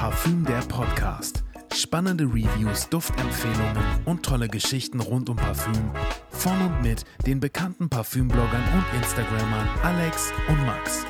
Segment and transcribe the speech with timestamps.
[0.00, 1.44] Parfüm der Podcast.
[1.74, 5.90] Spannende Reviews, Duftempfehlungen und tolle Geschichten rund um Parfüm.
[6.30, 11.04] Von und mit den bekannten Parfümbloggern und Instagrammern Alex und Max.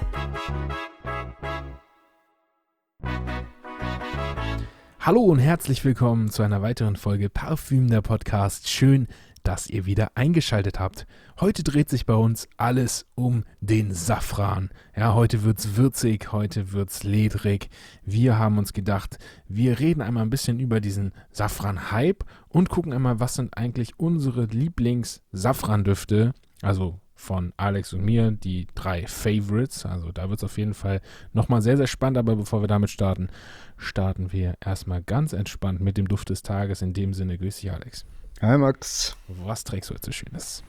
[4.98, 8.68] Hallo und herzlich willkommen zu einer weiteren Folge Parfüm der Podcast.
[8.68, 9.29] Schön, dass
[9.68, 11.06] ihr wieder eingeschaltet habt.
[11.40, 14.70] Heute dreht sich bei uns alles um den Safran.
[14.96, 17.68] Ja, heute wird's würzig, heute wird's ledrig.
[18.04, 19.18] Wir haben uns gedacht,
[19.48, 24.44] wir reden einmal ein bisschen über diesen Safran-Hype und gucken einmal, was sind eigentlich unsere
[24.44, 26.32] Lieblings-Safran-Düfte,
[26.62, 29.84] also von Alex und mir, die drei Favorites.
[29.84, 31.00] Also da wird es auf jeden Fall
[31.32, 32.16] nochmal sehr, sehr spannend.
[32.16, 33.28] Aber bevor wir damit starten,
[33.76, 36.80] starten wir erstmal ganz entspannt mit dem Duft des Tages.
[36.82, 38.06] In dem Sinne, grüß dich, Alex.
[38.42, 39.16] Hi Max.
[39.44, 40.64] Was trägst du heute so Schönes?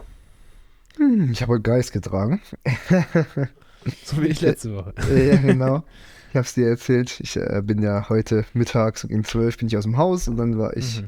[0.97, 2.41] Hm, ich habe heute Geist getragen.
[4.03, 4.93] so wie ich letzte Woche.
[5.09, 5.85] ja, genau.
[6.29, 7.17] Ich habe es dir erzählt.
[7.21, 10.57] Ich äh, bin ja heute mittags um 12 bin ich aus dem Haus und dann
[10.57, 11.01] war ich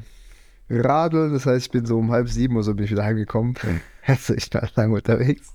[0.70, 0.80] mhm.
[0.80, 1.34] radeln.
[1.34, 3.56] Das heißt, ich bin so um halb sieben oder so bin ich wieder heimgekommen.
[4.06, 5.54] Also ich war lange unterwegs.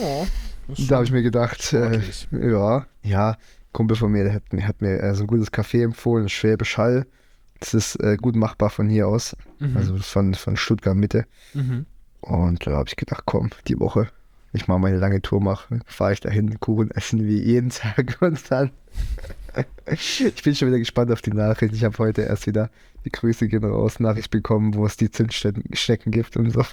[0.00, 0.26] oh,
[0.88, 2.00] da habe ich mir gedacht, äh,
[2.32, 3.36] ja, ja,
[3.72, 7.06] Kumpel von mir, der hat, hat mir äh, so ein gutes Café empfohlen, Schwäbisch Hall.
[7.60, 9.36] Das ist äh, gut machbar von hier aus.
[9.58, 9.76] Mhm.
[9.76, 11.26] Also von, von Stuttgart Mitte.
[11.54, 11.86] Mhm.
[12.20, 14.08] Und da habe ich gedacht, komm, die Woche,
[14.52, 18.50] ich mal meine lange Tour mache, fahre ich dahin, Kuchen essen wie jeden Tag und
[18.50, 18.70] dann.
[19.86, 21.74] ich bin schon wieder gespannt auf die Nachricht.
[21.74, 22.70] Ich habe heute erst wieder
[23.04, 26.64] die Grüße gehen raus Nachricht bekommen, wo es die Zündstecken gibt und so.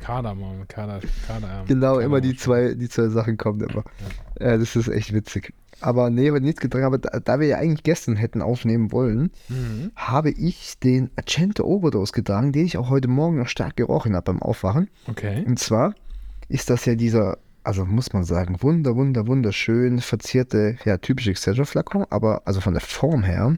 [0.00, 3.84] Kardamom, Kader, Kader, Genau, Kader immer die zwei, die zwei Sachen kommen immer.
[3.84, 4.06] Ja.
[4.38, 5.52] Äh, das ist echt witzig.
[5.80, 6.84] Aber nee, aber nichts getragen.
[6.84, 9.92] Aber da, da, wir ja eigentlich gestern hätten aufnehmen wollen, mhm.
[9.94, 14.24] habe ich den Accento Overdose getragen, den ich auch heute Morgen noch stark gerochen habe
[14.24, 14.88] beim Aufwachen.
[15.06, 15.44] Okay.
[15.46, 15.94] Und zwar
[16.48, 22.06] ist das ja dieser, also muss man sagen, wunder, wunder, wunderschön verzierte, ja, typische Excelsior-Flakon,
[22.10, 23.56] aber also von der Form her.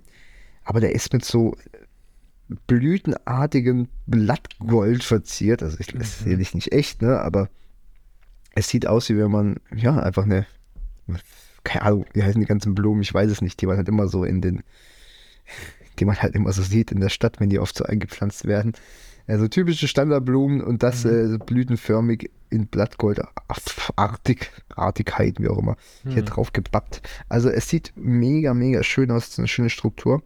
[0.64, 1.56] Aber der ist mit so
[2.66, 5.62] blütenartigem Blattgold verziert.
[5.62, 6.24] Also ich, das mhm.
[6.24, 7.20] sehe ich nicht echt, ne?
[7.20, 7.48] Aber
[8.54, 10.46] es sieht aus, wie wenn man, ja, einfach eine
[11.64, 14.08] keine Ahnung, wie heißen die ganzen Blumen, ich weiß es nicht, die man halt immer
[14.08, 14.62] so in den,
[15.98, 18.72] die man halt immer so sieht in der Stadt, wenn die oft so eingepflanzt werden.
[19.26, 21.34] Also typische Standardblumen und das mhm.
[21.34, 23.20] äh, blütenförmig in Blattgold
[23.94, 26.10] artig, Artigkeit, wie auch immer, mhm.
[26.10, 27.02] hier drauf gebappt.
[27.28, 30.22] Also es sieht mega, mega schön aus, eine schöne Struktur.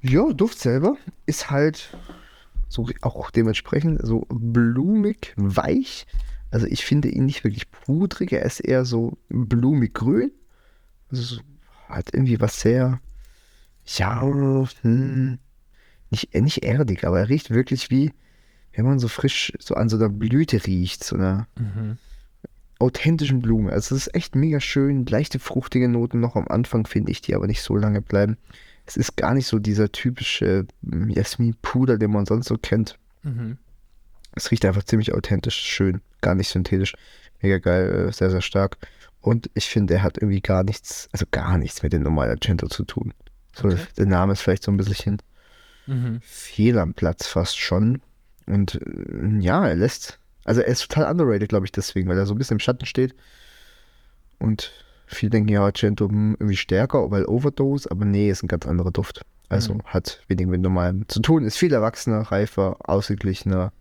[0.00, 0.96] Ja, Duft selber
[1.26, 1.96] ist halt
[2.68, 6.06] so auch dementsprechend so blumig, weich,
[6.52, 10.30] also ich finde ihn nicht wirklich pudrig, er ist eher so blumig grün.
[11.10, 11.40] Also
[11.88, 13.00] hat irgendwie was sehr,
[13.86, 14.20] ja,
[14.82, 15.38] hm,
[16.10, 18.12] nicht, nicht erdig, aber er riecht wirklich wie,
[18.74, 21.96] wenn man so frisch so an so einer Blüte riecht, so einer mhm.
[22.78, 23.72] authentischen Blume.
[23.72, 27.34] Also es ist echt mega schön, leichte fruchtige Noten noch am Anfang, finde ich, die
[27.34, 28.36] aber nicht so lange bleiben.
[28.84, 32.98] Es ist gar nicht so dieser typische Jasmin-Puder, den man sonst so kennt.
[33.22, 33.56] Mhm.
[34.34, 36.94] Es riecht einfach ziemlich authentisch, schön, gar nicht synthetisch.
[37.40, 38.78] Mega geil, äh, sehr, sehr stark.
[39.20, 42.68] Und ich finde, er hat irgendwie gar nichts, also gar nichts mit dem normalen Argento
[42.68, 43.14] zu tun.
[43.54, 43.78] So, okay.
[43.96, 45.18] Der Name ist vielleicht so ein bisschen
[45.86, 46.20] mhm.
[46.22, 48.00] fehl am Platz fast schon.
[48.46, 52.26] Und äh, ja, er lässt, also er ist total underrated, glaube ich, deswegen, weil er
[52.26, 53.14] so ein bisschen im Schatten steht.
[54.38, 54.72] Und
[55.06, 58.90] viele denken ja, Argento hm, irgendwie stärker, weil Overdose, aber nee, ist ein ganz anderer
[58.90, 59.22] Duft.
[59.48, 59.82] Also mhm.
[59.84, 63.72] hat weniger mit normalem zu tun, ist viel erwachsener, reifer, ausgeglichener,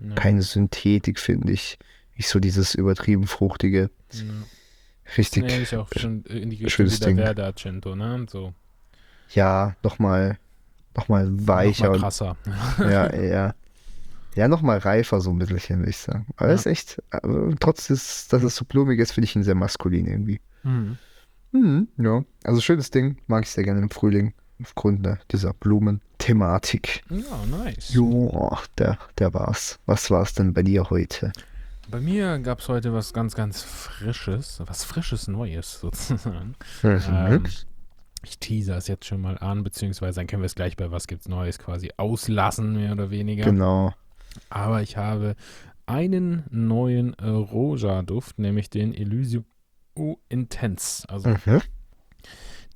[0.00, 0.14] ja.
[0.14, 1.78] Keine Synthetik, finde ich.
[2.16, 3.90] Nicht so dieses übertrieben fruchtige.
[4.12, 4.22] Ja.
[5.18, 5.50] Richtig.
[5.50, 8.26] Ja, ich auch schon in die Richtung wie der Argento, ne?
[8.28, 8.54] So.
[9.30, 10.38] Ja, nochmal
[10.96, 11.86] noch mal weicher.
[11.92, 12.36] Noch mal krasser.
[12.78, 13.54] Und, ja, ja.
[14.36, 16.26] Ja, nochmal reifer, so ein bisschen, würde ich sagen.
[16.36, 16.54] Aber ja.
[16.54, 20.06] ist echt, also, trotz des, dass es so blumig ist, finde ich ihn sehr maskulin
[20.06, 20.40] irgendwie.
[20.64, 20.98] Mhm.
[21.52, 27.04] Mhm, ja, also schönes Ding, mag ich sehr gerne im Frühling aufgrund dieser Blumenthematik.
[27.10, 27.92] Ja, nice.
[27.92, 29.78] Jo, der, der war's.
[29.84, 31.32] Was war's denn bei dir heute?
[31.90, 36.54] Bei mir gab es heute was ganz, ganz Frisches, was Frisches Neues sozusagen.
[36.82, 37.44] ähm,
[38.24, 41.06] ich teaser es jetzt schon mal an, beziehungsweise dann können wir es gleich bei Was
[41.06, 43.44] gibt's Neues quasi auslassen, mehr oder weniger.
[43.44, 43.92] Genau.
[44.48, 45.36] Aber ich habe
[45.84, 49.44] einen neuen äh, Roja-Duft, nämlich den Elysium
[50.30, 51.06] Intense.
[51.10, 51.60] Also mhm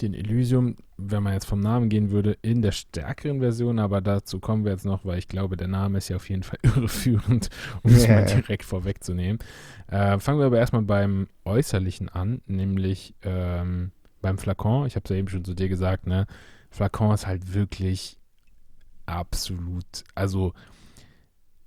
[0.03, 4.41] den Elysium, wenn man jetzt vom Namen gehen würde, in der stärkeren Version, aber dazu
[4.41, 7.51] kommen wir jetzt noch, weil ich glaube, der Name ist ja auf jeden Fall irreführend,
[7.83, 8.21] um es yeah.
[8.21, 9.39] mal direkt vorwegzunehmen.
[9.89, 14.87] Äh, fangen wir aber erstmal beim Äußerlichen an, nämlich ähm, beim Flakon.
[14.87, 16.27] Ich habe es ja eben schon zu dir gesagt, ne?
[16.71, 18.19] Flakon ist halt wirklich
[19.07, 20.53] absolut, also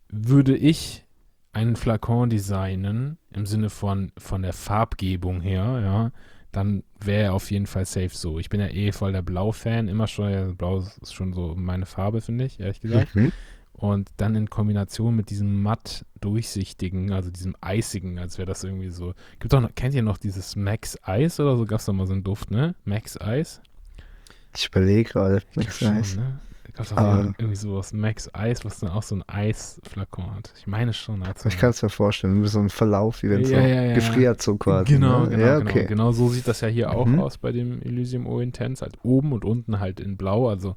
[0.09, 1.05] würde ich
[1.53, 6.11] einen Flakon designen, im Sinne von, von der Farbgebung her, ja,
[6.51, 8.39] dann wäre er auf jeden Fall safe so.
[8.39, 10.31] Ich bin ja eh voll der Blau-Fan, immer schon.
[10.31, 13.15] Ja, Blau ist schon so meine Farbe, finde ich, ehrlich gesagt.
[13.15, 13.31] Mhm.
[13.73, 18.89] Und dann in Kombination mit diesem matt durchsichtigen, also diesem eisigen, als wäre das irgendwie
[18.89, 19.13] so.
[19.39, 21.65] Gibt doch noch, kennt ihr noch dieses Max Eis oder so?
[21.65, 22.75] Gab es doch mal so einen Duft, ne?
[22.85, 23.61] Max Eis?
[24.55, 25.41] Ich überlege gerade.
[25.55, 26.15] Max Eis.
[26.15, 26.39] ne?
[26.73, 27.33] Da gab es Ah.
[27.37, 30.53] irgendwie sowas Max Eis, was dann auch so ein Eisflakon hat.
[30.57, 31.23] Ich meine schon.
[31.45, 33.93] Ich kann es mir vorstellen, so ein Verlauf, wie wenn es Ja, so ja, ja.
[33.93, 34.93] gefriert so quasi.
[34.93, 35.29] Genau, ne?
[35.31, 35.69] genau, ja, genau.
[35.69, 35.85] okay.
[35.85, 37.19] Genau so sieht das ja hier auch Mhm.
[37.19, 38.81] aus bei dem Elysium O Intense.
[38.83, 40.47] Halt oben und unten halt in Blau.
[40.49, 40.75] Also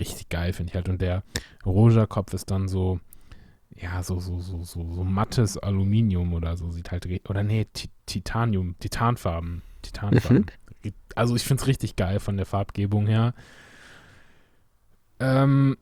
[0.00, 0.88] richtig geil, finde ich halt.
[0.88, 1.22] Und der
[1.64, 2.98] Roja-Kopf ist dann so,
[3.76, 6.70] ja, so, so, so, so, so mattes Aluminium oder so.
[6.70, 9.62] Sieht halt, oder nee, Ti- Titanium, Titanfarben.
[9.82, 10.46] Titanfarben.
[10.84, 10.92] Mhm.
[11.14, 13.34] Also ich finde es richtig geil von der Farbgebung her.
[15.20, 15.76] Ähm,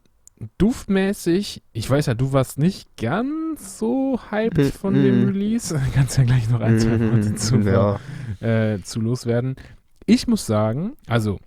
[0.59, 5.27] duftmäßig, ich weiß ja, du warst nicht ganz so hyped von dem Mhm.
[5.29, 5.81] Release.
[5.95, 8.01] Kannst ja gleich noch ein, zwei Worte Mhm, zu, ja.
[8.41, 9.57] äh, zu loswerden.
[10.07, 11.39] Ich muss sagen, also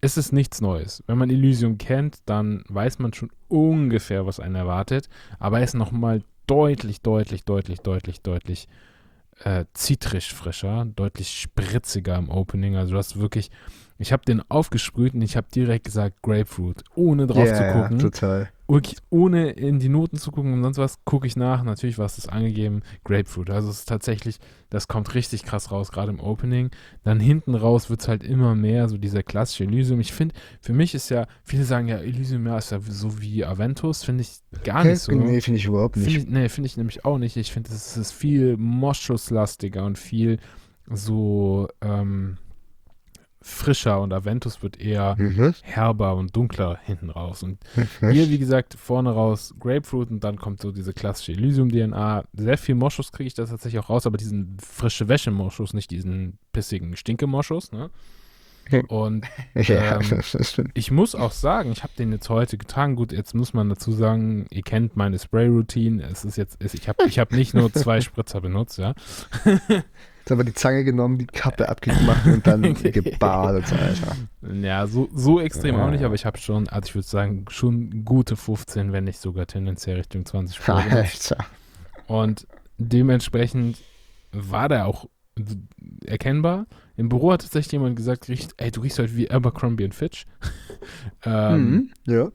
[0.00, 1.04] es ist nichts Neues.
[1.06, 5.08] Wenn man Elysium kennt, dann weiß man schon ungefähr, was einen erwartet.
[5.38, 8.66] Aber er ist nochmal deutlich, deutlich, deutlich, deutlich, deutlich
[9.44, 12.76] äh, zitrisch frischer, deutlich spritziger im Opening.
[12.76, 13.50] Also du hast wirklich,
[14.00, 17.98] ich habe den aufgesprüht und ich habe direkt gesagt Grapefruit, ohne drauf ja, zu gucken.
[17.98, 18.48] total.
[19.10, 21.62] Ohne in die Noten zu gucken und sonst was, gucke ich nach.
[21.64, 23.50] Natürlich war es das angegeben, Grapefruit.
[23.50, 24.38] Also es ist tatsächlich,
[24.70, 26.70] das kommt richtig krass raus, gerade im Opening.
[27.02, 30.00] Dann hinten raus wird es halt immer mehr, so dieser klassische Elysium.
[30.00, 33.44] Ich finde, für mich ist ja, viele sagen ja, Elysium ja, ist ja so wie
[33.44, 35.12] Aventus, finde ich gar nicht so.
[35.12, 36.06] Nee, finde ich überhaupt nicht.
[36.06, 37.36] Finde ich, nee, finde ich nämlich auch nicht.
[37.36, 40.38] Ich finde, es ist viel Moschuslastiger und viel
[40.88, 42.38] so ähm,
[43.42, 45.54] frischer und Aventus wird eher Mhm.
[45.62, 47.42] herber und dunkler hinten raus.
[47.42, 47.58] Und
[48.00, 48.10] Mhm.
[48.10, 52.24] hier, wie gesagt, vorne raus Grapefruit und dann kommt so diese klassische Elysium-DNA.
[52.34, 56.38] Sehr viel Moschus kriege ich da tatsächlich auch raus, aber diesen frische Wäsche-Moschus, nicht diesen
[56.52, 57.72] pissigen Stinke-Moschus.
[57.72, 57.90] Ne?
[58.86, 60.70] Und ja, ähm, das stimmt.
[60.74, 62.94] ich muss auch sagen, ich habe den jetzt heute getragen.
[62.94, 66.02] Gut, jetzt muss man dazu sagen, ihr kennt meine Spray-Routine.
[66.04, 68.94] Es ist jetzt, es- ich habe ich hab nicht nur zwei Spritzer benutzt, ja.
[70.30, 74.16] Haben wir die Zange genommen, die Kappe abgemacht und dann gebadet, Alter.
[74.62, 75.86] Ja, so, so extrem Ja.
[75.86, 79.18] auch nicht, aber ich habe schon, also ich würde sagen, schon gute 15, wenn nicht
[79.20, 81.32] sogar tendenziell Richtung 20 Spray benutzt.
[81.32, 81.44] Alter.
[82.06, 82.46] Und
[82.78, 83.78] dementsprechend
[84.32, 85.08] war der auch
[86.04, 86.66] erkennbar.
[86.96, 90.26] Im Büro hat tatsächlich jemand gesagt, riecht, ey, du riechst halt wie Abercrombie und Fitch.
[91.24, 91.90] ähm, Mhm.
[92.06, 92.28] Ja.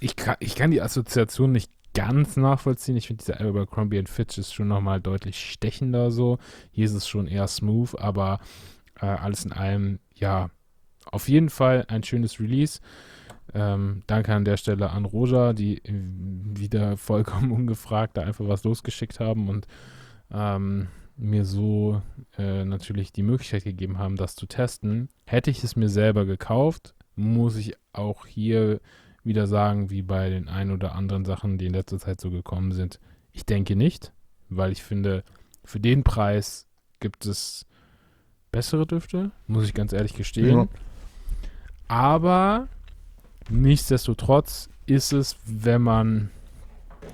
[0.00, 2.96] ich, kann, ich kann die Assoziation nicht ganz nachvollziehen.
[2.96, 6.38] Ich finde, dieser Abercrombie Fitch ist schon nochmal deutlich stechender so.
[6.70, 8.38] Hier ist es schon eher smooth, aber
[9.00, 10.50] äh, alles in allem, ja,
[11.10, 12.78] auf jeden Fall ein schönes Release.
[13.52, 18.62] Ähm, danke an der Stelle an Roja, die äh, wieder vollkommen ungefragt da einfach was
[18.62, 19.66] losgeschickt haben und
[20.30, 20.86] ähm,
[21.16, 22.00] mir so
[22.38, 25.08] äh, natürlich die Möglichkeit gegeben haben, das zu testen.
[25.26, 28.78] Hätte ich es mir selber gekauft, muss ich auch hier
[29.28, 32.72] wieder sagen, wie bei den ein oder anderen Sachen, die in letzter Zeit so gekommen
[32.72, 32.98] sind.
[33.32, 34.12] Ich denke nicht,
[34.48, 35.22] weil ich finde,
[35.64, 36.66] für den Preis
[36.98, 37.66] gibt es
[38.50, 40.58] bessere Düfte, muss ich ganz ehrlich gestehen.
[40.58, 40.68] Ja.
[41.86, 42.68] Aber
[43.50, 46.30] nichtsdestotrotz ist es, wenn man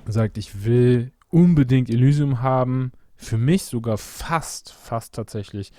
[0.07, 5.71] sagt, ich will unbedingt Elysium haben, für mich sogar fast, fast tatsächlich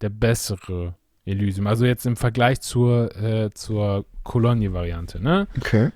[0.00, 0.94] der bessere
[1.24, 1.66] Elysium.
[1.66, 5.46] Also jetzt im Vergleich zur, äh, zur Cologne-Variante, ne?
[5.56, 5.90] Okay.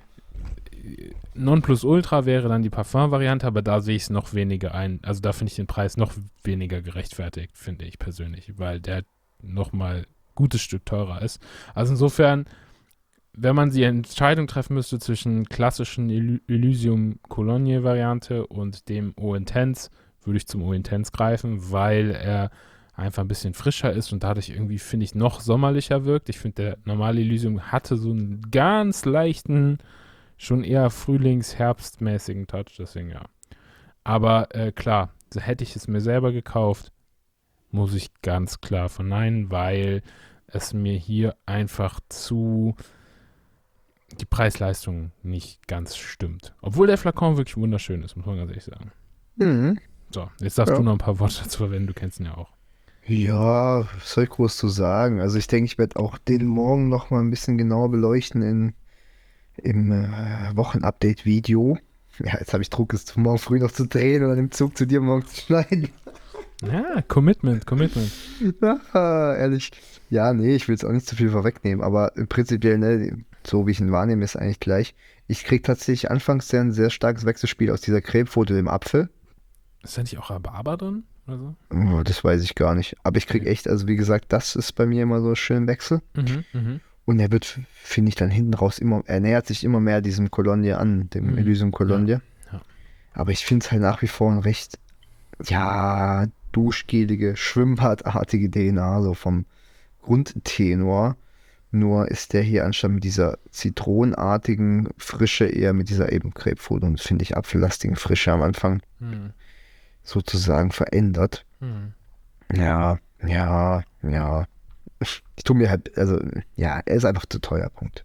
[1.34, 5.00] Nonplusultra wäre dann die Parfum-Variante, aber da sehe ich es noch weniger ein.
[5.02, 6.12] Also da finde ich den Preis noch
[6.44, 9.02] weniger gerechtfertigt, finde ich persönlich, weil der
[9.42, 11.42] nochmal gutes Stück teurer ist.
[11.74, 12.46] Also insofern,
[13.32, 19.90] wenn man die Entscheidung treffen müsste zwischen klassischen Ely Elysium Cologne-Variante und dem O-Intense,
[20.24, 22.50] würde ich zum O-Intense greifen, weil er
[22.96, 26.28] einfach ein bisschen frischer ist und dadurch irgendwie, finde ich, noch sommerlicher wirkt.
[26.28, 29.78] Ich finde, der normale Elysium hatte so einen ganz leichten
[30.38, 33.22] schon eher frühlings-herbstmäßigen Touch, deswegen ja.
[34.04, 36.92] Aber äh, klar, so hätte ich es mir selber gekauft,
[37.70, 40.02] muss ich ganz klar verneinen, weil
[40.46, 42.76] es mir hier einfach zu
[44.20, 46.54] die Preis-Leistung nicht ganz stimmt.
[46.62, 48.92] Obwohl der Flakon wirklich wunderschön ist, muss man ganz ehrlich sagen.
[49.36, 49.78] Mhm.
[50.10, 50.78] So, jetzt darfst Ja.
[50.78, 52.55] du noch ein paar Worte dazu verwenden, du kennst ihn ja auch.
[53.08, 55.20] Ja, was soll ich groß zu sagen?
[55.20, 58.74] Also ich denke, ich werde auch den morgen noch mal ein bisschen genauer beleuchten in,
[59.56, 61.78] im äh, Wochenupdate-Video.
[62.18, 64.86] Ja, jetzt habe ich Druck, es morgen früh noch zu drehen oder im Zug zu
[64.86, 65.90] dir morgen zu schneiden.
[66.62, 68.10] Ja, Commitment, Commitment.
[68.62, 69.70] Ja, ehrlich.
[70.10, 73.72] Ja, nee, ich will jetzt auch nicht zu viel vorwegnehmen, aber prinzipiell, ne, so wie
[73.72, 74.94] ich ihn wahrnehme, ist eigentlich gleich.
[75.28, 79.10] Ich krieg tatsächlich anfangs sehr ein sehr starkes Wechselspiel aus dieser Cremefoto im Apfel.
[79.82, 81.04] Ist da nicht auch Rhabarber drin?
[81.26, 81.54] Oder so?
[81.70, 82.96] Oh, das weiß ich gar nicht.
[83.02, 85.66] Aber ich kriege echt, also wie gesagt, das ist bei mir immer so schön im
[85.66, 86.00] Wechsel.
[86.14, 86.80] Mhm, mhm.
[87.04, 90.30] Und er wird, finde ich, dann hinten raus immer, er nähert sich immer mehr diesem
[90.30, 91.38] Cologne an, dem Mhm.
[91.38, 92.20] Elysium Cologne.
[92.52, 92.60] Ja.
[93.14, 94.78] Aber ich finde es halt nach wie vor ein recht,
[95.44, 99.44] ja, duschgelige, schwimmbadartige DNA, so vom
[100.02, 101.16] Grundtenor.
[101.70, 107.00] Nur ist der hier anstatt mit dieser zitronenartigen Frische eher mit dieser eben Grapefruit und
[107.00, 109.32] finde ich apfellastigen Frische am Anfang Mhm.
[110.06, 111.44] Sozusagen verändert.
[111.60, 111.94] Mhm.
[112.54, 114.46] Ja, ja, ja.
[115.00, 116.18] Ich tue mir halt, also,
[116.54, 118.04] ja, er ist einfach zu teuer, Punkt.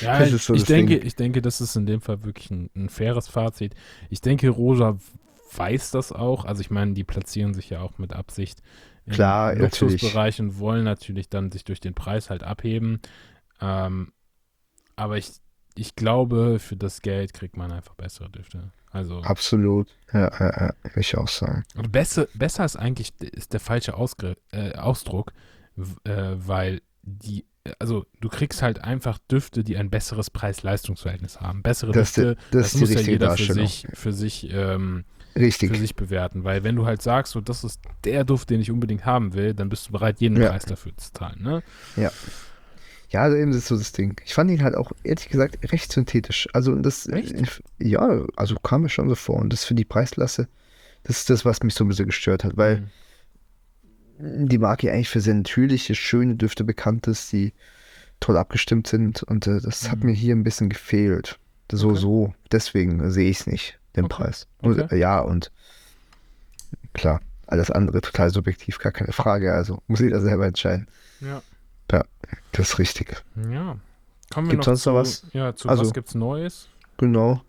[0.00, 1.06] Ja, ist so ich, denke, Ding.
[1.06, 3.74] ich denke, das ist in dem Fall wirklich ein, ein faires Fazit.
[4.10, 4.98] Ich denke, Rosa
[5.56, 6.44] weiß das auch.
[6.44, 8.60] Also ich meine, die platzieren sich ja auch mit Absicht
[9.06, 13.00] im Klar, Luxusbereich und wollen natürlich dann sich durch den Preis halt abheben.
[13.60, 14.12] Ähm,
[14.96, 15.30] aber ich,
[15.76, 18.72] ich glaube, für das Geld kriegt man einfach bessere Düfte.
[18.94, 19.88] Also Absolut.
[20.12, 21.64] Ja, ja, ja, will ich auch sagen.
[21.76, 25.32] und besser, besser ist eigentlich ist der falsche Ausgr äh, Ausdruck,
[26.04, 27.44] äh, weil die,
[27.80, 31.62] also du kriegst halt einfach Düfte, die ein besseres Preis-Leistungs-Verhältnis haben.
[31.62, 35.04] Bessere Das ist die- Düfte, das das, muss ja jeder für sich, für sich, ähm,
[35.34, 35.70] Richtig.
[35.72, 36.44] für sich bewerten.
[36.44, 39.52] Weil wenn du halt sagst, so das ist der Duft, den ich unbedingt haben will,
[39.54, 40.50] dann bist du bereit, jeden Ja.
[40.50, 41.42] Preis dafür zu zahlen.
[41.42, 41.62] Ne?
[41.96, 42.12] Ja,
[43.22, 44.20] also eben ist so das Ding.
[44.24, 46.48] Ich fand ihn halt auch, ehrlich gesagt, recht synthetisch.
[46.52, 47.62] Also das, Echt?
[47.78, 49.36] ja, also kam mir schon so vor.
[49.36, 50.48] Und das für die Preisklasse,
[51.04, 52.88] das ist das, was mich so ein bisschen gestört hat, weil
[54.18, 54.48] Mhm.
[54.48, 57.52] die Marke eigentlich für sehr natürliche, schöne Düfte bekannt ist, die
[58.20, 59.22] toll abgestimmt sind.
[59.24, 60.06] Und äh, das hat Mhm.
[60.06, 61.38] mir hier ein bisschen gefehlt.
[61.72, 61.98] So, Okay.
[61.98, 62.34] so.
[62.52, 64.14] Deswegen sehe ich es nicht, den Okay.
[64.14, 64.46] Preis.
[64.62, 64.94] Und, Okay.
[64.96, 65.50] äh, ja, und
[66.92, 69.52] klar, alles andere total subjektiv, gar keine Frage.
[69.52, 70.86] Also muss jeder selber entscheiden.
[71.20, 71.42] Ja.
[72.52, 73.22] Das ist richtig.
[73.50, 73.76] Ja.
[74.32, 75.26] Kommen wir Gibt's noch sonst zu, noch was?
[75.32, 76.68] Ja, zu Also- was gibt's Neues?
[76.96, 77.42] Genau.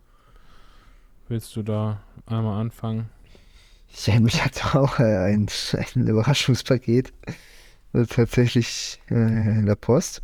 [1.27, 3.09] Willst du da einmal anfangen?
[4.05, 5.47] Ja, mich hat auch äh, ein,
[5.95, 7.13] ein Überraschungspaket
[8.09, 10.21] tatsächlich äh, in der Post.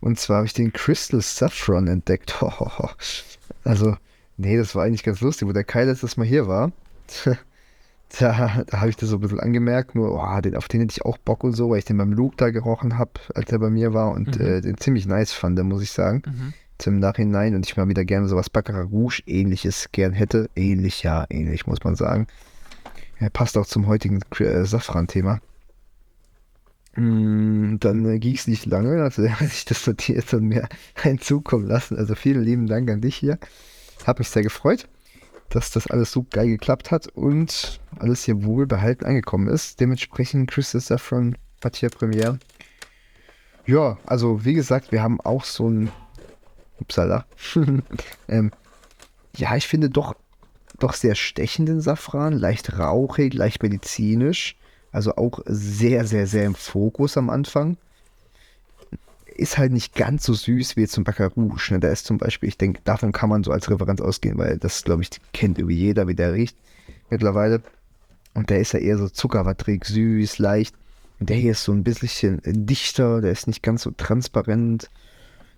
[0.00, 2.42] Und zwar habe ich den Crystal Saffron entdeckt.
[3.62, 3.94] Also,
[4.38, 6.72] nee, das war eigentlich ganz lustig, wo der Kai letztes Mal hier war.
[8.18, 10.92] Da, da habe ich das so ein bisschen angemerkt, nur oh, den, auf den hätte
[10.96, 13.60] ich auch Bock und so, weil ich den beim Luke da gerochen habe, als er
[13.60, 14.44] bei mir war und Mhm.
[14.46, 16.22] äh, den ziemlich nice fand, muss ich sagen.
[16.78, 20.50] Zum Nachhinein und ich mal wieder gerne sowas Baccarat Rouge ähnliches gern hätte.
[20.56, 22.26] Ähnlich, ja, ähnlich, muss man sagen.
[23.18, 25.40] Er passt auch zum heutigen äh, Safran-Thema.
[26.96, 30.68] Mm, Dann äh, ging es nicht lange, also er hat sich das notiert und mir
[31.02, 31.96] einen zukommen lassen.
[31.96, 33.38] Also vielen lieben Dank an dich hier.
[34.06, 34.88] Hab mich sehr gefreut,
[35.50, 39.80] dass das alles so geil geklappt hat und alles hier wohlbehalten angekommen ist.
[39.80, 42.38] Dementsprechend Crystal Saffron hat hier Premiere.
[43.66, 45.90] Ja, also wie gesagt, wir haben auch so ein
[46.80, 47.26] Upsala.
[48.28, 48.52] ähm,
[49.36, 50.14] ja, ich finde doch,
[50.78, 54.56] doch sehr stechenden Safran, leicht rauchig, leicht medizinisch.
[54.92, 57.76] Also auch sehr, sehr, sehr im Fokus am Anfang.
[59.40, 61.70] Ist halt nicht ganz so süß wie zum Baccarat Rouge.
[61.70, 61.80] Ne?
[61.80, 64.84] Da ist zum Beispiel, ich denke, davon kann man so als Referenz ausgehen, weil das,
[64.84, 66.58] glaube ich, kennt irgendwie jeder, wie der riecht
[67.08, 67.62] mittlerweile.
[68.34, 70.74] Und der ist ja eher so zuckerwatrig, süß, leicht.
[71.18, 74.90] Und der hier ist so ein bisschen dichter, der ist nicht ganz so transparent.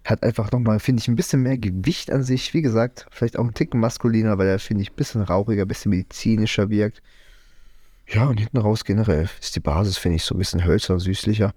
[0.05, 2.55] Hat einfach nochmal, finde ich, ein bisschen mehr Gewicht an sich.
[2.55, 5.69] Wie gesagt, vielleicht auch ein Ticken maskuliner, weil er, finde ich, ein bisschen rauchiger, ein
[5.69, 7.03] bisschen medizinischer wirkt.
[8.07, 11.53] Ja, und hinten raus generell ist die Basis, finde ich, so ein bisschen hölzer, süßlicher.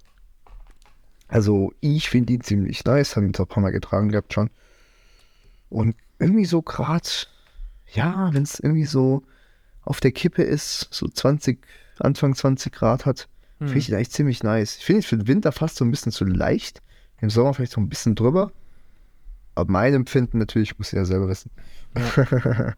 [1.28, 4.50] Also, ich finde ihn ziemlich nice, habe ihn zwar ein paar Mal getragen gehabt schon.
[5.70, 7.08] Und irgendwie so gerade,
[7.94, 9.24] ja, wenn es irgendwie so
[9.82, 11.60] auf der Kippe ist, so 20,
[12.00, 13.28] Anfang 20 Grad hat,
[13.60, 13.68] Hm.
[13.68, 14.78] finde ich ihn eigentlich ziemlich nice.
[14.78, 16.82] Ich finde ihn für den Winter fast so ein bisschen zu leicht.
[17.22, 18.52] Im Sommer vielleicht so ein bisschen drüber.
[19.56, 21.50] Aber mein Empfinden natürlich, muss ich ja selber wissen.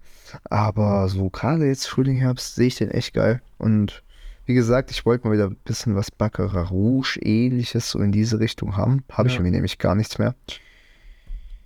[0.49, 3.41] Aber so gerade jetzt Frühling, Herbst sehe ich den echt geil.
[3.57, 4.03] Und
[4.47, 8.39] wie gesagt, ich wollte mal wieder ein bisschen was Baccarat Rouge ähnliches so in diese
[8.39, 9.03] Richtung haben.
[9.11, 9.39] Habe ich Ja.
[9.41, 10.35] irgendwie nämlich gar nichts mehr.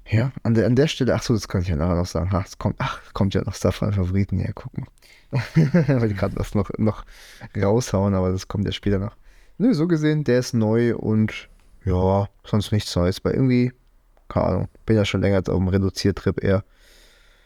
[0.09, 2.31] Ja, an der, an der Stelle, ach so, das kann ich ja nachher noch sagen.
[2.33, 4.39] Ach, es kommt, ach, kommt ja noch Safran Favoriten.
[4.39, 4.87] Ja, guck mal.
[5.55, 7.05] Die gerade was noch, noch
[7.55, 9.15] raushauen, aber das kommt ja später noch.
[9.57, 11.47] Nö, so gesehen, der ist neu und
[11.85, 13.23] ja, sonst nichts Neues.
[13.23, 13.71] Weil irgendwie,
[14.27, 16.65] keine Ahnung, bin ja schon länger jetzt auf dem Reduziertrip eher.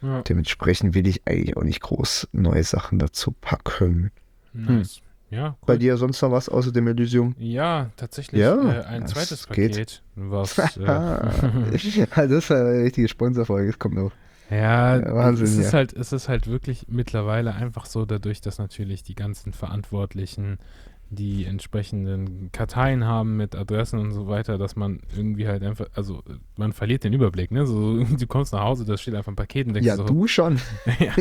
[0.01, 4.11] Ja, Dementsprechend will ich eigentlich auch nicht groß neue Sachen dazu packen.
[4.53, 5.01] nice.
[5.35, 5.79] Ja, Bei cool.
[5.79, 7.35] dir sonst noch was außer dem Elysium?
[7.37, 9.71] Ja, tatsächlich Ja, äh, ein zweites geht.
[9.71, 11.83] Paket, was äh, das
[12.31, 14.11] ist eine richtige Sponsorfolge, das kommt noch.
[14.49, 15.73] Ja, Ja, Wahnsinn, es ist ja.
[15.73, 20.59] halt, es ist halt wirklich mittlerweile einfach so, dadurch, dass natürlich die ganzen Verantwortlichen
[21.09, 26.23] die entsprechenden Karteien haben mit Adressen und so weiter, dass man irgendwie halt einfach, also
[26.57, 27.65] man verliert den Überblick, ne?
[27.65, 30.27] So, du kommst nach Hause, da steht einfach ein Paket und denkst Ja, so, du
[30.27, 30.59] schon.
[30.99, 31.13] ja.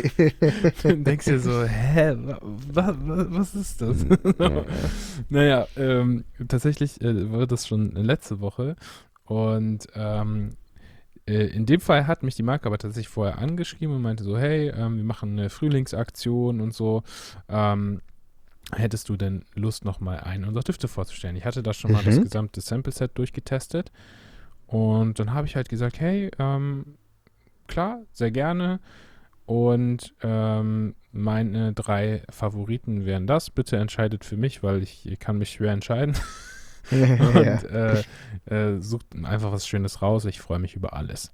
[0.83, 2.39] Du denkst dir so, hä, wa,
[2.73, 4.05] wa, was ist das?
[5.29, 8.77] naja, ähm, tatsächlich äh, war das schon letzte Woche
[9.25, 10.51] und ähm,
[11.27, 14.37] äh, in dem Fall hat mich die Marke aber tatsächlich vorher angeschrieben und meinte so,
[14.37, 17.03] hey, ähm, wir machen eine Frühlingsaktion und so.
[17.49, 18.01] Ähm,
[18.73, 21.37] hättest du denn Lust, nochmal einen unserer Düfte vorzustellen?
[21.37, 22.07] Ich hatte da schon mal Mhm.
[22.07, 23.93] das gesamte Sample-Set durchgetestet
[24.67, 26.97] und dann habe ich halt gesagt, hey, ähm,
[27.67, 28.81] klar, sehr gerne.
[29.47, 33.51] Und ähm, meine drei Favoriten wären das.
[33.51, 36.17] Bitte entscheidet für mich, weil ich, kann mich schwer entscheiden.
[36.91, 37.15] ja.
[37.29, 38.03] Und äh,
[38.47, 40.25] äh, sucht einfach was Schönes raus.
[40.25, 41.31] Ich freue mich über alles.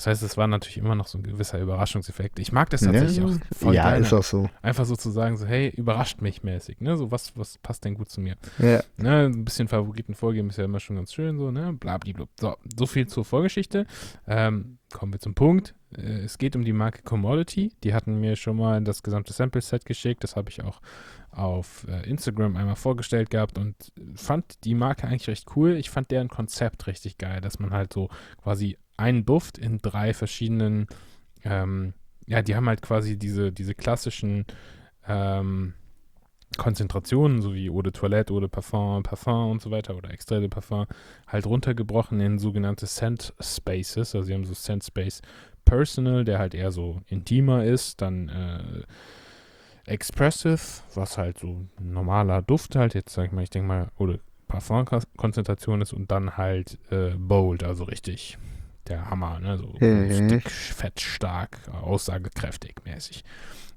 [0.00, 2.38] Das heißt, es war natürlich immer noch so ein gewisser Überraschungseffekt.
[2.38, 4.06] Ich mag das tatsächlich ja, auch voll ja gerne.
[4.06, 4.48] ist auch so.
[4.62, 6.96] Einfach so zu sagen, so, hey, überrascht mich mäßig, ne?
[6.96, 8.36] So, was, was passt denn gut zu mir?
[8.58, 8.82] Ja.
[8.96, 9.26] Ne?
[9.26, 11.74] Ein bisschen Favoriten vorgeben ist ja immer schon ganz schön, so, ne?
[11.74, 12.30] Blabliblub.
[12.40, 13.86] So, so viel zur Vorgeschichte.
[14.26, 15.74] Ähm, kommen wir zum Punkt.
[15.94, 17.74] Äh, es geht um die Marke Commodity.
[17.84, 20.24] Die hatten mir schon mal das gesamte Sample-Set geschickt.
[20.24, 20.80] Das habe ich auch
[21.30, 23.76] auf äh, Instagram einmal vorgestellt gehabt und
[24.14, 25.76] fand die Marke eigentlich recht cool.
[25.76, 28.08] Ich fand deren Konzept richtig geil, dass man halt so
[28.42, 30.86] quasi einen Duft in drei verschiedenen,
[31.44, 31.94] ähm,
[32.26, 34.44] ja, die haben halt quasi diese, diese klassischen
[35.08, 35.74] ähm,
[36.56, 40.40] Konzentrationen, so wie Eau de Toilette, Eau de Parfum, Parfum und so weiter oder Extrait
[40.40, 40.86] de Parfum,
[41.26, 44.14] halt runtergebrochen in sogenannte Scent Spaces.
[44.14, 45.22] Also sie haben so Scent Space
[45.64, 48.82] Personal, der halt eher so intimer ist, dann äh,
[49.86, 50.60] Expressive,
[50.94, 55.80] was halt so normaler Duft halt, jetzt sag ich mal, ich denke mal, oder Parfumkonzentration
[55.80, 58.38] ist und dann halt äh, Bold, also richtig
[58.88, 59.58] der Hammer, ne?
[59.58, 60.28] So Mhm.
[60.28, 63.24] dick, fett, stark, aussagekräftig mäßig.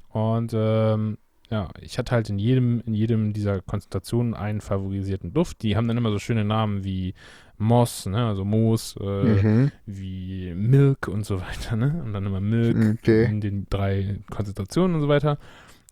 [0.09, 1.17] Und ähm,
[1.49, 5.61] ja, ich hatte halt in jedem, in jedem dieser Konzentrationen einen favorisierten Duft.
[5.61, 7.13] Die haben dann immer so schöne Namen wie
[7.57, 9.71] Moss, ne, also Moos, äh, Mhm.
[9.85, 12.01] wie Milk und so weiter, ne?
[12.03, 13.25] Und dann immer Milk Okay.
[13.25, 15.37] in den drei Konzentrationen und so weiter.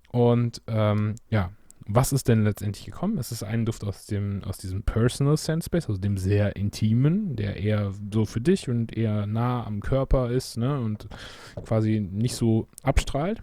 [0.10, 1.51] Und ähm, ja,
[1.88, 3.17] was ist denn letztendlich gekommen?
[3.17, 7.35] Es ist ein Duft aus dem, aus diesem Personal Sense Space, also dem sehr intimen,
[7.35, 10.79] der eher so für dich und eher nah am Körper ist, ne?
[10.79, 11.08] Und
[11.65, 13.41] quasi nicht so abstrahlt.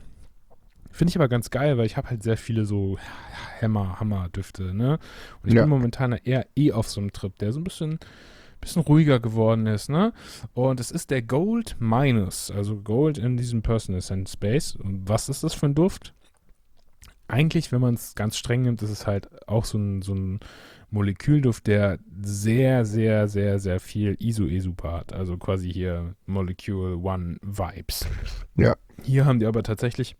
[0.91, 2.99] Finde ich aber ganz geil, weil ich habe halt sehr viele so
[3.61, 4.99] Hammer, Hammer-Düfte, ne?
[5.43, 5.63] Und ich Ja.
[5.63, 7.99] bin momentan eher eh auf so einem Trip, der so ein bisschen,
[8.61, 10.13] bisschen ruhiger geworden ist, ne?
[10.55, 14.75] Und es ist der Gold Minus, also Gold in diesem Personal Scent Space.
[14.77, 16.15] Und was ist das für ein Duft?
[17.29, 20.41] Eigentlich, wenn man es ganz streng nimmt, ist es halt auch so ein, so ein
[20.91, 25.13] Molekülduft, der sehr, sehr, sehr, sehr viel Isoesuper hat.
[25.13, 28.07] Also quasi hier Molecule One Vibes.
[28.57, 28.77] Ja.
[29.03, 30.17] Hier haben die aber tatsächlich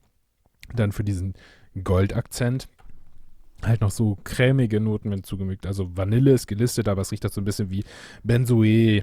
[0.75, 1.35] dann für diesen
[1.83, 2.69] Goldakzent
[3.65, 5.67] halt noch so cremige Noten hinzugefügt.
[5.67, 7.85] Also Vanille ist gelistet, aber es riecht halt so ein bisschen wie
[8.23, 9.03] Benzoe,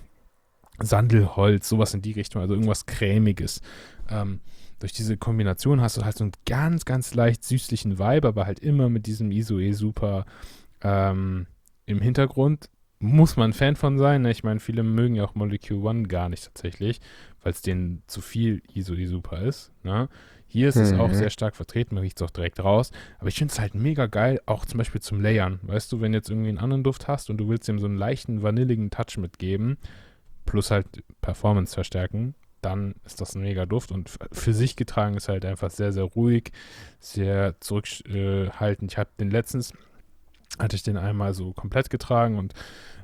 [0.79, 3.61] Sandelholz, sowas in die Richtung, also irgendwas cremiges.
[4.09, 4.39] Ähm,
[4.85, 8.59] durch diese Kombination hast du halt so einen ganz, ganz leicht süßlichen Vibe, aber halt
[8.59, 10.25] immer mit diesem Isoe super
[10.83, 11.47] ähm,
[11.87, 12.69] im Hintergrund.
[12.99, 14.21] Muss man Fan von sein.
[14.21, 14.29] Ne?
[14.29, 17.01] Ich meine, viele mögen ja auch Molecule One gar nicht tatsächlich,
[17.41, 19.71] weil es denen zu viel Isoe super ist.
[19.81, 20.07] Ne?
[20.45, 20.99] Hier ist es Mhm.
[20.99, 22.91] auch sehr stark vertreten, man riecht es auch direkt raus.
[23.17, 25.59] Aber ich finde es halt mega geil, auch zum Beispiel zum Layern.
[25.63, 27.87] Weißt du, wenn du jetzt irgendwie einen anderen Duft hast und du willst ihm so
[27.87, 29.77] einen leichten vanilligen Touch mitgeben,
[30.45, 30.85] plus halt
[31.21, 32.35] Performance verstärken,
[32.65, 36.04] dann ist das ein mega Duft und für sich getragen ist halt einfach sehr, sehr
[36.04, 36.51] ruhig,
[36.99, 38.91] sehr zurückhaltend.
[38.91, 39.73] Ich habe den letztens,
[40.60, 42.54] hatte ich den einmal so komplett getragen und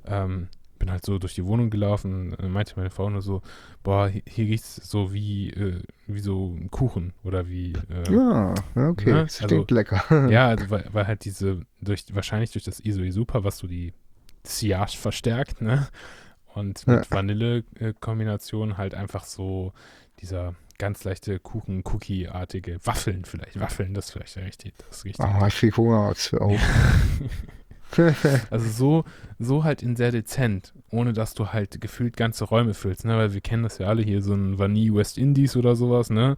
[0.06, 0.48] ähm,
[0.80, 3.44] bin halt so durch die Wohnung gelaufen und meinte meine Frau nur so,
[3.84, 8.12] boah, hier, hier riecht es so wie, äh, wie so ein Kuchen oder wie, äh,
[8.12, 9.14] Ja, okay.
[9.14, 9.24] Ne?
[9.24, 10.28] Das Also- lecker.
[10.30, 13.94] ja, also weil, weil halt diese, durch, wahrscheinlich durch das Isoe Super, was so die
[14.44, 15.88] Sillage verstärkt, ne?
[16.54, 17.12] Und mit Ja.
[17.12, 19.74] Vanille-Kombination halt einfach so
[20.20, 23.60] dieser ganz leichte Kuchen-Cookie-artige Waffeln vielleicht.
[23.60, 25.30] Waffeln, das ist vielleicht richtig, das richtige.
[25.40, 26.00] Oh, ich krieg Hunger
[26.40, 26.60] auf.
[28.50, 29.04] Also so,
[29.38, 33.18] so halt in sehr dezent, ohne dass du halt gefühlt ganze Räume füllst, ne?
[33.18, 36.38] Weil wir kennen das ja alle hier, so ein Vanille West Indies oder sowas, ne?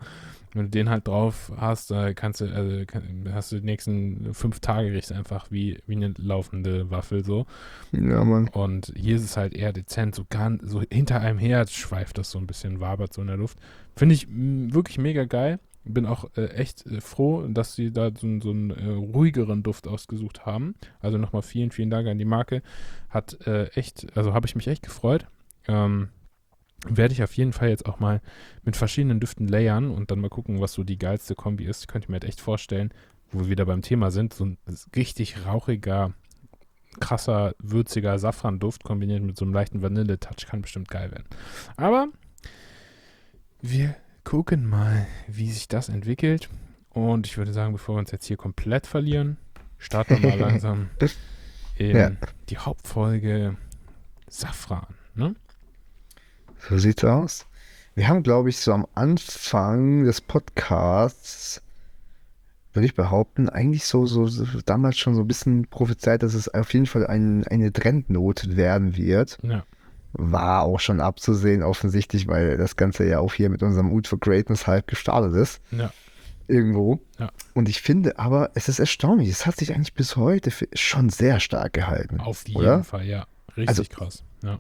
[0.54, 4.60] Wenn du den halt drauf hast, kannst du, also kann, hast du die nächsten fünf
[4.60, 7.46] Tage riechst einfach wie, wie eine laufende Waffel so.
[7.92, 8.48] ja, Mann.
[8.50, 12.32] Und hier ist es halt eher dezent, so ganz, so hinter einem her schweift das
[12.32, 13.58] so ein bisschen, wabert so in der Luft.
[13.96, 15.60] Finde ich mh, wirklich mega geil.
[15.86, 19.88] Bin auch äh, echt äh, froh, dass sie da so, so einen äh, ruhigeren Duft
[19.88, 20.76] ausgesucht haben.
[21.02, 22.62] Also nochmal vielen, vielen Dank an die Marke.
[23.10, 25.28] Hat äh, echt, also habe ich mich echt gefreut.
[25.68, 26.10] Ähm,
[26.88, 28.22] werde ich auf jeden Fall jetzt auch mal
[28.63, 31.88] mit verschiedenen Düften layern und dann mal gucken, was so die geilste Kombi ist.
[31.88, 32.93] Könnt ihr mir halt echt vorstellen.
[33.32, 34.58] wo wir wieder beim Thema sind, so ein
[34.96, 36.13] richtig rauchiger,
[37.00, 41.26] krasser, würziger Safran-Duft kombiniert mit so einem leichten Vanille-Touch kann bestimmt geil werden.
[41.78, 42.08] Aber
[43.62, 46.50] wir gucken mal, wie sich das entwickelt.
[46.89, 49.38] Und ich würde sagen, bevor wir uns jetzt hier komplett verlieren,
[49.80, 50.89] starten wir mal langsam
[51.78, 52.12] in Ja.
[52.50, 53.58] die Hauptfolge
[54.30, 54.86] Safran.
[55.15, 55.36] Ne?
[56.69, 57.45] So sieht's aus.
[57.95, 61.62] Wir haben, glaube ich, so am Anfang des Podcasts,
[62.73, 66.52] würde ich behaupten, eigentlich so, so, so damals schon so ein bisschen prophezeit, dass es
[66.52, 69.38] auf jeden Fall ein, eine Trendnote werden wird.
[69.43, 69.63] Ja.
[70.13, 74.19] War auch schon abzusehen, offensichtlich, weil das Ganze ja auch hier mit unserem Ood for
[74.19, 75.62] Greatness Hype gestartet ist.
[75.71, 75.91] Ja.
[76.47, 76.99] Irgendwo.
[77.19, 77.32] Ja.
[77.54, 81.39] Und ich finde aber, es ist erstaunlich, es hat sich eigentlich bis heute schon sehr
[81.39, 82.19] stark gehalten.
[82.19, 82.84] Auf jeden Oder?
[82.84, 83.28] Fall, ja.
[83.56, 84.23] Richtig Also- krass.
[84.43, 84.60] Ja.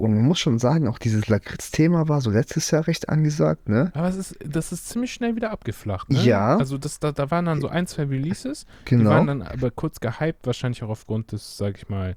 [0.00, 3.90] Und man muss schon sagen, auch dieses Lakritz-Thema war so letztes Jahr recht angesagt, ne?
[3.94, 6.08] Aber es ist, das ist ziemlich schnell wieder abgeflacht.
[6.10, 6.22] Ne?
[6.22, 6.56] Ja.
[6.56, 8.64] Also das, da, da waren dann so ein, zwei Releases.
[8.88, 9.10] Die Genau.
[9.10, 12.16] waren dann aber kurz gehypt, wahrscheinlich auch aufgrund des, sag ich mal,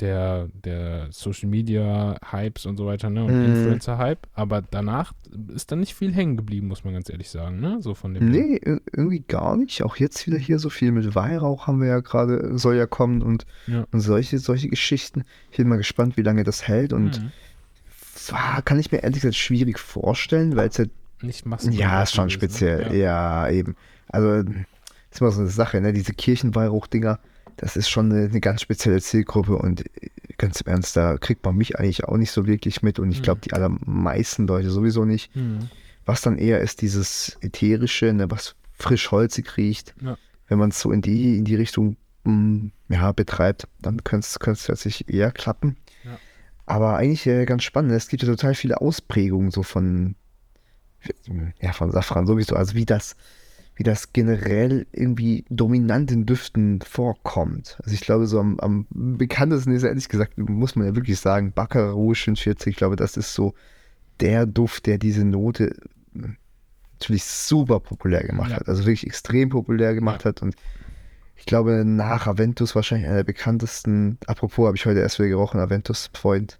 [0.00, 3.24] der, der Social Media Hypes und so weiter, ne?
[3.24, 3.44] Und Mhm.
[3.54, 4.26] Influencer Hype.
[4.34, 5.12] Aber danach
[5.54, 7.78] ist dann nicht viel hängen geblieben, muss man ganz ehrlich sagen, ne?
[7.80, 8.30] So von dem.
[8.30, 9.82] Nee, ir- irgendwie gar nicht.
[9.82, 13.22] Auch jetzt wieder hier so viel mit Weihrauch haben wir ja gerade, soll ja kommen
[13.22, 13.86] und, Ja.
[13.92, 15.24] und solche, solche Geschichten.
[15.50, 17.30] Ich bin mal gespannt, wie lange das hält und Mhm.
[18.32, 20.84] ah, kann ich mir ehrlich gesagt schwierig vorstellen, weil es ja,
[21.22, 21.72] Nicht Massen.
[21.72, 22.88] ja, ist schon speziell.
[22.90, 22.96] Ne?
[22.98, 23.46] Ja.
[23.46, 23.52] Ja.
[23.52, 23.76] eben.
[24.08, 24.42] Also,
[25.10, 25.92] ist immer so eine Sache, ne?
[25.92, 27.18] Diese Kirchenweihrauch-Dinger,
[27.56, 31.44] das ist schon eine, eine ganz spezielle Zielgruppe und äh, ganz im Ernst, da kriegt
[31.44, 33.22] man mich eigentlich auch nicht so wirklich mit und ich Mhm.
[33.22, 35.34] glaube, die allermeisten Leute sowieso nicht.
[35.36, 35.68] Mhm.
[36.06, 39.94] Was dann eher ist dieses ätherische, ne, was frisch holzig riecht.
[40.00, 40.16] Ja.
[40.48, 44.38] Wenn man es so in die, in die Richtung mm, ja, betreibt, dann könnte es
[44.64, 45.76] tatsächlich eher klappen.
[46.04, 46.18] Ja.
[46.66, 47.92] Aber eigentlich äh, ganz spannend.
[47.92, 50.16] Es gibt ja total viele Ausprägungen so von,
[51.60, 52.56] ja, von Safran sowieso.
[52.56, 53.16] Also wie das,
[53.76, 57.78] wie das generell irgendwie dominant in Düften vorkommt.
[57.82, 61.52] Also ich glaube, so am, am bekanntesten ist ehrlich gesagt, muss man ja wirklich sagen,
[61.52, 62.72] Baccarat Rouge 45.
[62.72, 63.54] Ich glaube, das ist so
[64.20, 65.74] der Duft, der diese Note
[66.12, 66.34] mh,
[66.92, 68.56] natürlich super populär gemacht Ja.
[68.56, 68.68] hat.
[68.68, 70.42] Also wirklich extrem populär gemacht hat.
[70.42, 70.56] Und
[71.36, 74.18] ich glaube, nach Aventus wahrscheinlich einer der bekanntesten.
[74.26, 76.58] Apropos, habe ich heute erst wieder gerochen, Aventus Freund.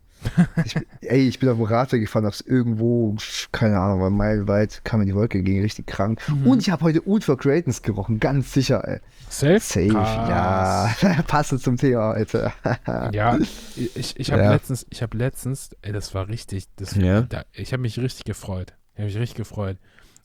[0.65, 3.17] Ich, bin- ey, ich bin auf dem Radweg gefahren, hab's irgendwo,
[3.53, 6.21] keine Ahnung, war meilenweit, kam in die Wolke, ging richtig krank.
[6.29, 6.47] Mhm.
[6.47, 9.01] Und ich habe heute Ultra Greatness gerochen, ganz sicher, ey.
[9.29, 9.61] Safe?
[9.61, 10.91] Safe, ja.
[11.27, 12.53] Passend zum Thema, Alter.
[13.13, 13.39] Ja,
[13.77, 14.53] ich, ich habe Ja.
[14.53, 17.23] letztens, ich habe letztens, ey, das war richtig, das, Ja.
[17.23, 18.75] da, ich habe mich richtig gefreut.
[18.95, 19.79] Ich habe mich richtig gefreut.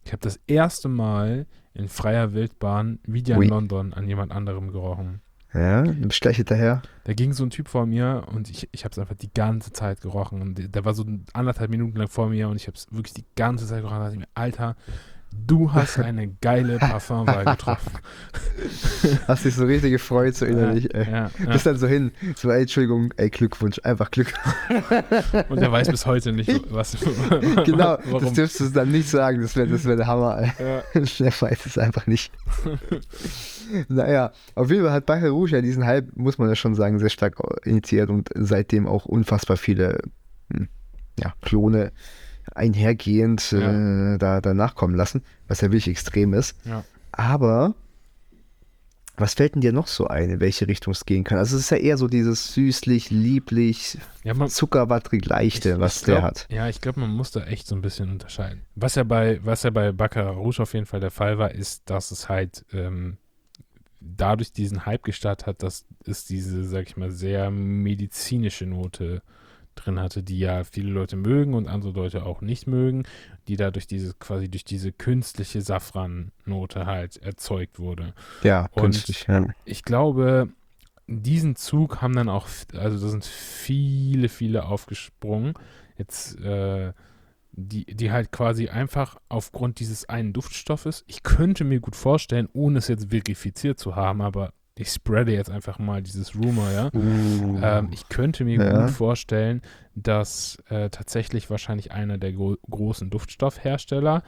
[0.03, 3.45] Ich habe das erste Mal in freier Wildbahn wieder Ui.
[3.45, 5.21] in London an jemand anderem gerochen.
[5.55, 6.81] Ja, du bist gleich hinterher.
[7.05, 9.71] Da ging so ein Typ vor mir und ich, ich habe es einfach die ganze
[9.71, 10.41] Zeit gerochen.
[10.41, 13.25] Und der war so anderthalb Minuten lang vor mir und ich habe es wirklich die
[13.35, 13.97] ganze Zeit gerochen.
[13.97, 14.75] Da dachte ich mir, Alter,
[15.47, 17.91] du hast eine geile Parfumwahl getroffen.
[19.27, 21.09] Hast dich so richtig gefreut, so innerlich, ey.
[21.09, 21.51] ja, ja.
[21.51, 24.33] Bist dann so hin, so, ey, Entschuldigung, ey, Glückwunsch, einfach Glück.
[25.49, 26.97] Und er weiß bis heute nicht, was.
[27.65, 28.33] genau, das warum.
[28.33, 30.51] dürfst du dann nicht sagen, das wäre das wär der Hammer, ey.
[30.59, 30.83] Ja.
[31.19, 32.31] Der weiß es einfach nicht.
[33.87, 36.99] Naja, auf jeden Fall hat Baccarat Rouge ja diesen Hype, muss man ja schon sagen,
[36.99, 39.99] sehr stark initiiert und seitdem auch unfassbar viele
[40.51, 40.67] hm,
[41.19, 41.91] ja, Klone
[42.53, 46.55] einhergehend äh, da, da nachkommen lassen, was ja wirklich extrem ist.
[46.65, 46.83] Ja.
[47.11, 47.73] Aber
[49.17, 51.37] was fällt denn dir noch so ein, in welche Richtung es gehen kann?
[51.37, 55.97] Also es ist ja eher so dieses süßlich, lieblich, Ja, man, zuckerwattrig leichte, Ich- was
[55.99, 56.47] ich glaub, der hat.
[56.51, 58.63] Ja, ich glaube, man muss da echt so ein bisschen unterscheiden.
[58.75, 61.89] Was ja bei, was ja bei Baccarat Rouge auf jeden Fall der Fall war, ist,
[61.89, 63.17] dass es halt ähm,
[64.05, 69.21] dadurch diesen Hype gestartet hat, dass es diese, sag ich mal, sehr medizinische Note
[69.75, 73.03] drin hatte, die ja viele Leute mögen und andere Leute auch nicht mögen,
[73.47, 78.13] die dadurch diese, quasi durch diese künstliche Safran-Note halt erzeugt wurde
[78.43, 79.25] Ja, Und- künstlich.
[79.27, 79.47] Ja.
[79.65, 80.47] ich glaube,
[81.07, 85.53] diesen Zug haben dann auch, also da sind viele, viele aufgesprungen.
[85.97, 86.93] Jetzt, äh,
[87.57, 92.79] die, die halt quasi einfach aufgrund dieses einen Duftstoffes, ich könnte mir gut vorstellen, ohne
[92.79, 96.89] es jetzt verifiziert zu haben, aber ich spreade jetzt einfach mal dieses Rumor, ja.
[96.93, 98.81] Ähm, ich könnte mir Ja.
[98.81, 99.61] gut vorstellen,
[99.95, 104.21] dass äh, tatsächlich wahrscheinlich einer der gro großen Duftstoffhersteller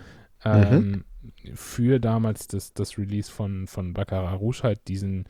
[0.45, 1.03] ähm,
[1.53, 5.25] für damals das, das Release von, von Baccarat Rouge halt diesen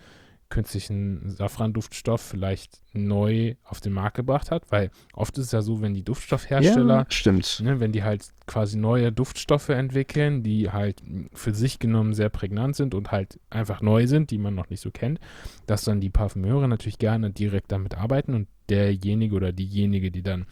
[0.50, 5.82] künstlichen Safran-Duftstoff vielleicht neu auf den Markt gebracht hat, weil oft ist es ja so,
[5.82, 7.62] wenn die Duftstoffhersteller ja, stimmt.
[7.64, 12.76] Ne, wenn die halt quasi neue Duftstoffe entwickeln, die halt für sich genommen sehr prägnant
[12.76, 15.20] sind und halt einfach neu sind, die man noch nicht so kennt,
[15.66, 20.46] dass dann die Parfümeure natürlich gerne direkt damit arbeiten und derjenige oder diejenige, die dann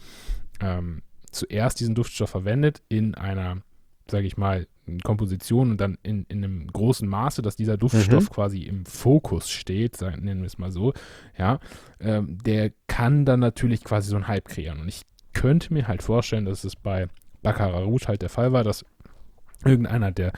[0.60, 3.62] ähm, zuerst diesen Duftstoff verwendet, in einer
[4.10, 4.66] sage ich mal,
[5.02, 8.34] Komposition und dann in, in einem großen Maße, dass dieser Duftstoff mhm.
[8.34, 10.92] quasi im Fokus steht, sagen, nennen wir es mal so,
[11.36, 11.58] ja,
[11.98, 14.80] ähm, der kann dann natürlich quasi so einen Hype kreieren.
[14.80, 17.08] Und ich könnte mir halt vorstellen, dass es bei
[17.42, 18.84] Baccarat Rouge halt der Fall war, dass
[19.64, 20.32] irgendeiner der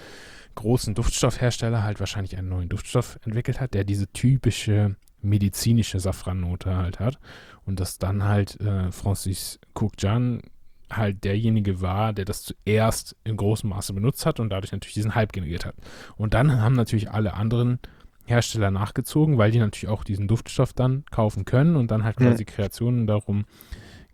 [0.55, 7.01] großen Duftstoffhersteller halt wahrscheinlich einen neuen Duftstoff entwickelt hat, der diese typische medizinische Safrannote halt
[7.01, 7.19] hat
[7.65, 10.43] und dass dann halt äh, Francis Cookjan
[10.91, 15.15] halt derjenige war, der das zuerst in großem Maße benutzt hat und dadurch natürlich diesen
[15.15, 15.75] Hype generiert hat.
[16.17, 17.79] Und dann haben natürlich alle anderen
[18.27, 22.45] Hersteller nachgezogen, weil die natürlich auch diesen Duftstoff dann kaufen können und dann halt quasi
[22.45, 22.53] ja.
[22.53, 23.45] Kreationen darum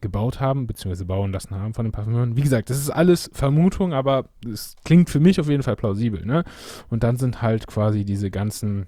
[0.01, 2.37] gebaut haben, beziehungsweise bauen lassen haben von den Parfümeuren.
[2.37, 6.27] Wie gesagt, das ist alles Vermutung, aber es klingt für mich auf jeden Fall plausibel,
[6.27, 6.45] ne?
[6.91, 8.87] Und dann sind halt quasi diese ganzen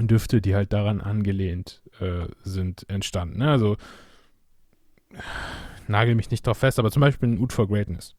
[0.00, 3.38] Düfte, die halt daran angelehnt äh, sind, entstanden.
[3.38, 3.50] Ne?
[3.50, 3.76] Also
[5.86, 8.14] nagel mich nicht drauf fest, aber zum Beispiel ein Oud for Greatness.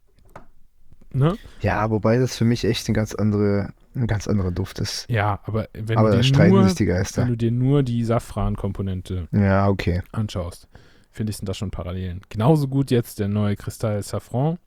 [1.11, 1.35] Ne?
[1.61, 5.09] Ja, wobei das für mich echt ein ganz andere, ein ganz anderer Duft ist.
[5.09, 10.03] Ja, aber wenn aber du dir nur, wenn du dir nur die Safran-Komponente ja, okay.
[10.11, 10.67] anschaust,
[11.11, 12.21] finde ich, sind das schon Parallelen.
[12.29, 14.59] Genauso gut jetzt der neue Kristall Safran,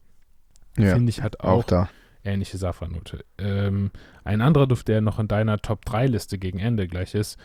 [0.77, 1.89] ja, finde ich, hat auch, auch da.
[2.25, 3.25] ähnliche Safrannote.
[3.39, 3.93] Ähm,
[4.25, 7.39] ein anderer Duft, der noch in deiner Top-3-Liste gegen Ende gleich ist,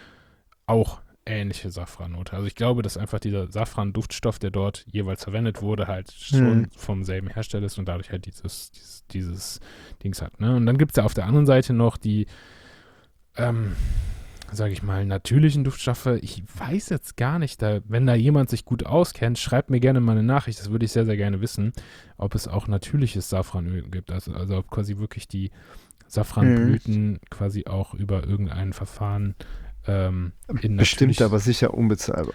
[0.65, 2.33] auch ähnliche Safrannote.
[2.33, 6.69] Also ich glaube, dass einfach dieser Safran-Duftstoff, der dort jeweils verwendet wurde, halt schon mhm.
[6.75, 9.59] vom selben Hersteller ist und dadurch halt dieses, dieses, dieses
[10.03, 10.39] Dings hat.
[10.39, 10.55] Ne?
[10.55, 12.27] Und dann gibt es ja auf der anderen Seite noch die,
[13.35, 13.75] ähm,
[14.51, 16.07] sage ich mal, natürlichen Duftstoffe.
[16.21, 19.99] Ich weiß jetzt gar nicht, da, wenn da jemand sich gut auskennt, schreibt mir gerne
[19.99, 21.73] mal eine Nachricht, das würde ich sehr, sehr gerne wissen,
[22.17, 24.11] ob es auch natürliches Safranöl gibt.
[24.11, 25.51] Also, also ob quasi wirklich die
[26.07, 27.19] Safranblüten mhm.
[27.29, 29.35] quasi auch über irgendein Verfahren
[29.87, 32.33] ähm, Bestimmt, aber sicher unbezahlbar.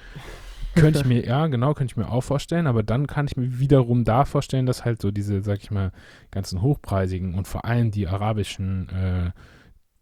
[0.75, 3.59] Könnte ich mir, ja, genau, könnte ich mir auch vorstellen, aber dann kann ich mir
[3.59, 5.93] wiederum da vorstellen, dass halt so diese, sag ich mal,
[6.31, 9.31] ganzen hochpreisigen und vor allem die arabischen äh,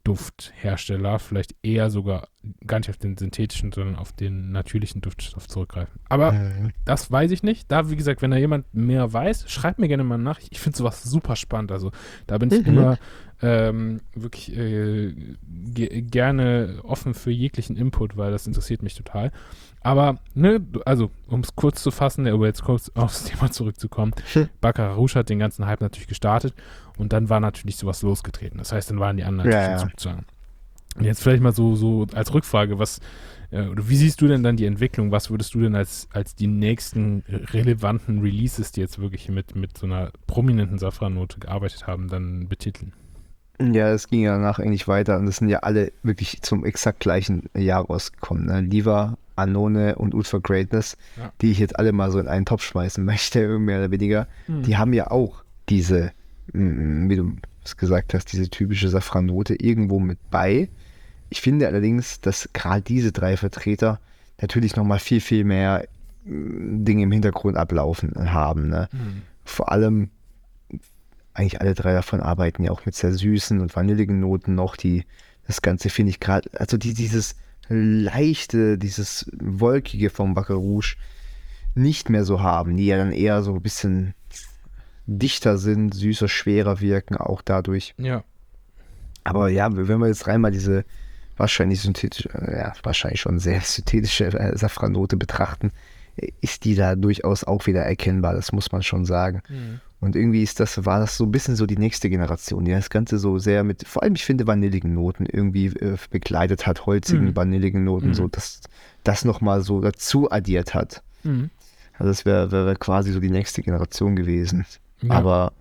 [0.04, 2.28] Dufthersteller vielleicht eher sogar
[2.66, 6.00] gar nicht auf den synthetischen, sondern auf den natürlichen Duftstoff zurückgreifen.
[6.08, 6.72] Aber mhm.
[6.84, 7.70] das weiß ich nicht.
[7.70, 10.38] Da, wie gesagt, wenn da jemand mehr weiß, schreibt mir gerne mal nach.
[10.50, 11.70] Ich finde sowas super spannend.
[11.70, 11.90] Also
[12.26, 12.72] da bin ich mhm.
[12.72, 12.98] immer
[13.42, 15.14] ähm, wirklich äh,
[15.48, 19.32] ge gerne offen für jeglichen Input, weil das interessiert mich total.
[19.82, 24.48] Aber, ne, also, um es kurz zu fassen, aber jetzt kurz aufs Thema zurückzukommen, hm.
[24.60, 26.54] Baccarat Rouge hat den ganzen Hype natürlich gestartet
[26.98, 28.58] und dann war natürlich sowas losgetreten.
[28.58, 30.18] Das heißt, dann waren die anderen ja, ja.
[30.96, 33.00] Und jetzt vielleicht mal so, so als Rückfrage, was,
[33.52, 35.12] äh, oder wie siehst du denn dann die Entwicklung?
[35.12, 37.22] Was würdest du denn als, als die nächsten
[37.52, 42.92] relevanten Releases, die jetzt wirklich mit, mit so einer prominenten Safrannote gearbeitet haben, dann betiteln?
[43.60, 47.00] Ja, es ging ja danach eigentlich weiter und es sind ja alle wirklich zum exakt
[47.00, 48.46] gleichen Jahr rausgekommen.
[48.46, 48.60] Ne?
[48.62, 51.32] Liva, Anone und for Greatness, ja.
[51.40, 54.26] die ich jetzt alle mal so in einen Topf schmeißen möchte, mehr oder weniger.
[54.46, 54.62] Mhm.
[54.62, 56.12] Die haben ja auch diese,
[56.52, 57.32] wie du
[57.64, 60.68] es gesagt hast, diese typische Safranote irgendwo mit bei.
[61.28, 64.00] Ich finde allerdings, dass gerade diese drei Vertreter
[64.40, 65.86] natürlich nochmal viel, viel mehr
[66.24, 68.68] Dinge im Hintergrund ablaufen haben.
[68.68, 68.88] Ne?
[68.92, 69.22] Mhm.
[69.44, 70.10] Vor allem
[71.34, 75.04] eigentlich alle drei davon arbeiten ja auch mit sehr süßen und vanilligen Noten noch, die
[75.46, 77.34] das Ganze finde ich gerade, also die, dieses
[77.68, 80.96] leichte, dieses wolkige vom Baccarat Rouge
[81.74, 84.14] nicht mehr so haben, die ja dann eher so ein bisschen
[85.06, 87.94] dichter sind, süßer, schwerer wirken, auch dadurch.
[87.96, 88.24] Ja.
[89.24, 90.84] Aber ja, wenn wir jetzt rein mal diese
[91.36, 95.72] wahrscheinlich synthetische, ja, wahrscheinlich schon sehr synthetische äh, Safranote betrachten,
[96.40, 99.42] ist die da durchaus auch wieder erkennbar, das muss man schon sagen.
[99.48, 99.80] Mhm.
[100.00, 102.88] Und irgendwie ist das, war das so ein bisschen so die nächste Generation, die das
[102.88, 107.26] Ganze so sehr mit, vor allem ich finde, vanilligen Noten irgendwie äh, begleitet hat, holzigen,
[107.26, 107.36] mhm.
[107.36, 108.14] vanilligen Noten, mhm.
[108.14, 108.62] so dass
[109.04, 111.02] das nochmal so dazu addiert hat.
[111.22, 111.50] Mhm.
[111.98, 114.64] Also das wäre wär quasi so die nächste Generation gewesen.
[115.02, 115.10] Ja.
[115.10, 115.52] Aber.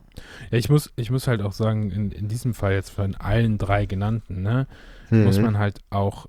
[0.51, 3.57] Ja, ich muss, ich muss halt auch sagen, in, in diesem Fall jetzt von allen
[3.57, 4.67] drei genannten, ne,
[5.09, 5.43] muss mhm.
[5.43, 6.27] man halt auch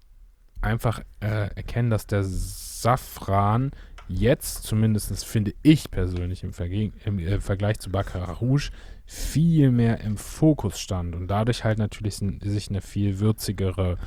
[0.61, 3.73] einfach äh, erkennen, dass der Safran
[4.11, 8.71] jetzt zumindest finde ich persönlich im, Verge im äh, Vergleich zu Baccarat Rouge
[9.07, 13.99] viel mehr im Fokus stand und dadurch halt natürlich sich eine viel würzigere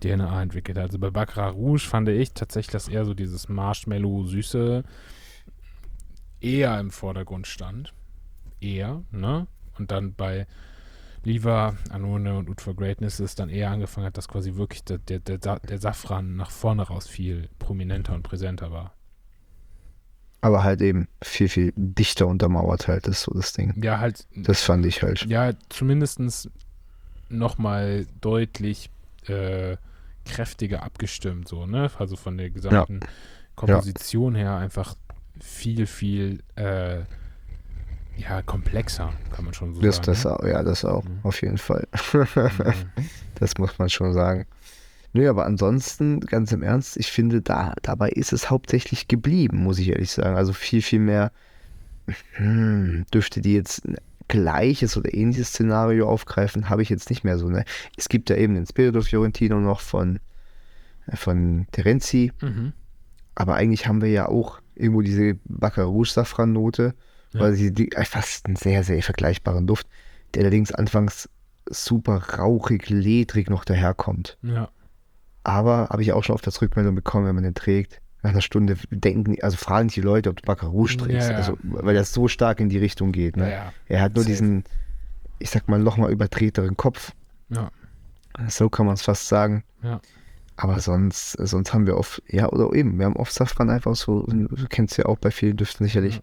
[0.00, 0.78] DNA entwickelt.
[0.78, 4.84] Also bei Baccarat Rouge fand ich tatsächlich, dass eher so dieses Marshmallow-Süße
[6.40, 7.92] eher im Vordergrund stand.
[8.60, 9.46] Eher, ne?
[9.78, 10.46] Und dann bei
[11.24, 14.98] Liva, Anone und Ut for Greatness ist dann eher angefangen hat, dass quasi wirklich der,
[14.98, 18.97] der, der, der Safran nach vorne raus viel prominenter und präsenter war.
[20.40, 23.74] Aber halt eben viel, viel dichter untermauert halt ist so das Ding.
[23.82, 24.26] Ja, halt.
[24.36, 25.24] Das fand ich halt.
[25.26, 26.48] Ja, zumindest
[27.28, 28.90] nochmal deutlich
[29.26, 29.76] äh,
[30.24, 31.90] kräftiger abgestimmt, so, ne?
[31.98, 33.08] Also von der gesamten ja.
[33.56, 34.40] Komposition ja.
[34.42, 34.94] her einfach
[35.40, 37.00] viel, viel äh,
[38.16, 40.06] ja, komplexer, kann man schon so Das, sagen.
[40.06, 40.32] das ne?
[40.32, 41.18] auch, ja, das auch, Mhm.
[41.22, 41.86] auf jeden Fall.
[42.12, 42.26] Mhm.
[43.40, 44.46] Das muss man schon sagen.
[45.18, 49.80] Nö, aber ansonsten, ganz im Ernst, ich finde, da, dabei ist es hauptsächlich geblieben, muss
[49.80, 50.36] ich ehrlich sagen.
[50.36, 51.32] Also viel, viel mehr
[52.34, 53.96] hm, dürfte die jetzt ein
[54.28, 57.48] gleiches oder ähnliches Szenario aufgreifen, habe ich jetzt nicht mehr so.
[57.48, 57.64] Ne?
[57.96, 60.20] Es gibt ja eben den Spirito Fiorentino noch von,
[61.14, 62.72] von Terenzi, Mhm.
[63.34, 66.94] aber eigentlich haben wir ja auch irgendwo diese Baccarat-Safran-Note,
[67.32, 67.40] Ja.
[67.40, 69.88] weil sie die, äh, fast einen sehr, sehr vergleichbaren Duft,
[70.34, 71.28] der allerdings anfangs
[71.68, 74.38] super rauchig, ledrig noch daherkommt.
[74.42, 74.68] Ja.
[75.48, 78.00] Aber habe ich auch schon oft das Rückmeldung bekommen, wenn man den trägt.
[78.22, 81.30] Nach einer Stunde denken, also fragen die Leute, ob du Baccarat Rouge Ja, trägst.
[81.30, 81.36] ja.
[81.36, 83.36] Also, weil das so stark in die Richtung geht.
[83.36, 83.44] Ne?
[83.50, 83.72] Ja, ja.
[83.86, 84.32] Er hat nur Safe.
[84.32, 84.64] diesen,
[85.38, 87.12] ich sag mal, nochmal übertreteren Kopf.
[87.48, 87.70] Ja.
[88.48, 89.62] So kann man es fast sagen.
[89.82, 90.00] Ja.
[90.56, 94.22] Aber sonst, sonst haben wir oft, ja, oder eben, wir haben oft Safran einfach so,
[94.26, 96.20] du kennst ja auch bei vielen Düften sicherlich, Ja.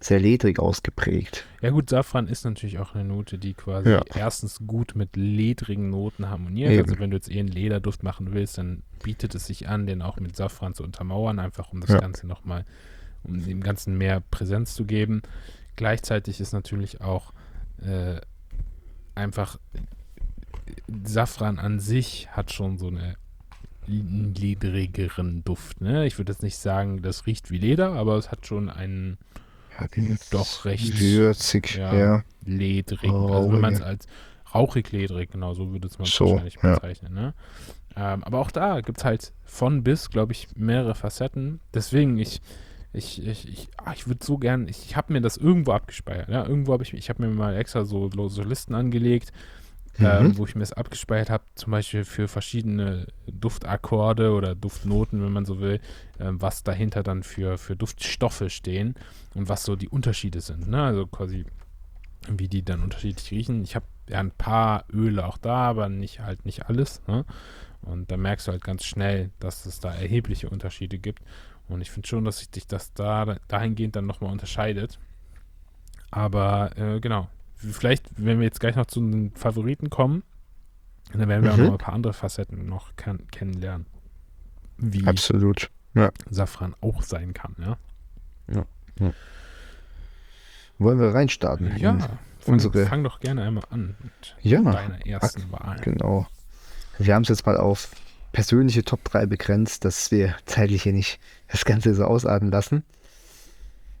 [0.00, 1.44] Sehr ledrig ausgeprägt.
[1.62, 4.02] Ja gut, Safran ist natürlich auch eine Note, die quasi Ja.
[4.14, 6.72] erstens gut mit ledrigen Noten harmoniert.
[6.72, 6.82] Eben.
[6.84, 10.02] Also wenn du jetzt eh einen Lederduft machen willst, dann bietet es sich an, den
[10.02, 11.98] auch mit Safran zu untermauern, einfach um das Ja.
[11.98, 12.64] Ganze nochmal,
[13.22, 15.22] um dem Ganzen mehr Präsenz zu geben.
[15.76, 17.32] Gleichzeitig ist natürlich auch
[17.82, 18.20] äh,
[19.14, 19.58] einfach
[21.04, 23.16] Safran an sich hat schon so eine
[23.88, 25.80] einen ledrigeren Duft.
[25.80, 26.06] Ne?
[26.06, 29.16] Ich würde jetzt nicht sagen, das riecht wie Leder, aber es hat schon einen
[30.30, 31.00] Doch recht.
[31.00, 31.94] Würzig, Ja.
[31.94, 32.24] ja.
[32.44, 33.10] ledrig.
[33.10, 34.06] Also wenn man es als
[34.54, 36.74] rauchig ledrig, genau so würde es man es So, wahrscheinlich ja.
[36.74, 37.14] bezeichnen.
[37.14, 37.34] Ne?
[37.96, 41.60] Ähm, aber auch da gibt es halt von bis, glaube ich, mehrere Facetten.
[41.72, 42.40] Deswegen, ich,
[42.92, 46.28] ich, ich, ich, ah, ich würde so gern, ich, ich habe mir das irgendwo abgespeichert.
[46.28, 46.46] Ja?
[46.46, 49.32] Irgendwo habe ich, ich habe mir mal extra so, so Listen angelegt,
[49.98, 50.38] ähm, Mhm.
[50.38, 55.44] wo ich mir das abgespeichert habe, zum Beispiel für verschiedene Duftakkorde oder Duftnoten, wenn man
[55.44, 55.80] so will,
[56.20, 58.94] ähm, was dahinter dann für, für Duftstoffe stehen
[59.34, 60.68] und was so die Unterschiede sind.
[60.68, 60.82] Ne?
[60.82, 61.44] Also quasi,
[62.28, 63.62] wie die dann unterschiedlich riechen.
[63.62, 67.02] Ich habe ja ein paar Öle auch da, aber nicht halt nicht alles.
[67.06, 67.24] Ne?
[67.82, 71.22] Und da merkst du halt ganz schnell, dass es da erhebliche Unterschiede gibt.
[71.68, 74.98] Und ich finde schon, dass sich dich das da dahingehend dann nochmal unterscheidet.
[76.10, 80.22] Aber äh, genau, vielleicht, wenn wir jetzt gleich noch zu den Favoriten kommen,
[81.12, 81.64] dann werden wir auch Mhm.
[81.64, 83.86] noch ein paar andere Facetten noch kann, kennenlernen.
[84.78, 85.70] Wie Absolut.
[86.28, 87.78] Safran auch sein kann, ja.
[90.78, 91.74] Wollen wir reinstarten?
[91.78, 91.96] Ja,
[92.38, 95.78] fang, unsere- fang doch gerne einmal an mit Ja, deiner ersten Wahl.
[95.80, 96.26] genau.
[96.98, 97.90] Wir haben es jetzt mal auf
[98.32, 102.84] persönliche Top 3 begrenzt, dass wir zeitlich hier nicht das Ganze so ausarten lassen.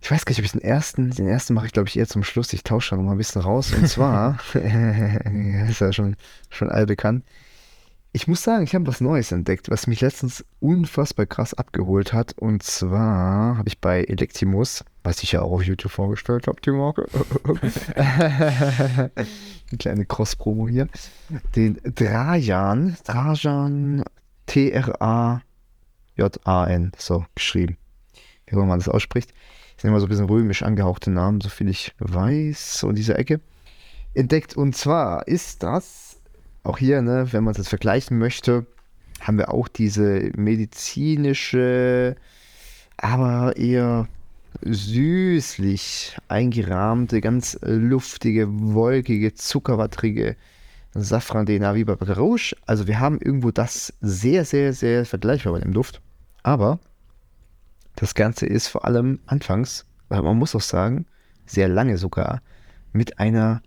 [0.06, 2.06] Ich weiß gar nicht, ob ich den ersten, den ersten mache ich glaube ich eher
[2.06, 2.52] zum Schluss.
[2.52, 3.72] Ich tausche da noch mal ein bisschen raus.
[3.72, 6.14] Und zwar, ist ja schon,
[6.48, 7.24] schon allbekannt.
[8.12, 12.34] Ich muss sagen, ich habe was Neues entdeckt, was mich letztens unfassbar krass abgeholt hat.
[12.38, 16.70] Und zwar habe ich bei Electimus, was ich ja auch auf YouTube vorgestellt habe, die
[16.70, 17.08] Marke.
[17.96, 19.10] Eine
[19.76, 20.86] kleine Cross-Promo hier.
[21.56, 24.04] Den Drajan, Drajan,
[24.46, 25.42] T-R-A-J-A-N,
[26.96, 27.76] so geschrieben.
[28.46, 29.32] Wie auch immer man das ausspricht.
[29.86, 33.20] Sind immer so ein bisschen römisch angehauchte Namen, so viel ich weiß, so in dieser
[33.20, 33.40] Ecke.
[34.14, 34.56] Entdeckt.
[34.56, 36.16] Und zwar ist das,
[36.64, 38.66] auch hier, ne, wenn man es jetzt vergleichen möchte,
[39.20, 42.16] haben wir auch diese medizinische,
[42.96, 44.08] aber eher
[44.62, 50.34] süßlich eingerahmte, ganz luftige, wolkige, zuckerwattrige
[50.94, 52.56] Safran-DNA wie bei Rouge.
[52.66, 56.00] Also wir haben irgendwo das sehr, sehr, sehr vergleichbar bei dem Duft.
[56.42, 56.80] Aber
[57.96, 61.06] das Ganze ist vor allem anfangs, man muss auch sagen,
[61.46, 62.42] sehr lange sogar,
[62.92, 63.62] mit einer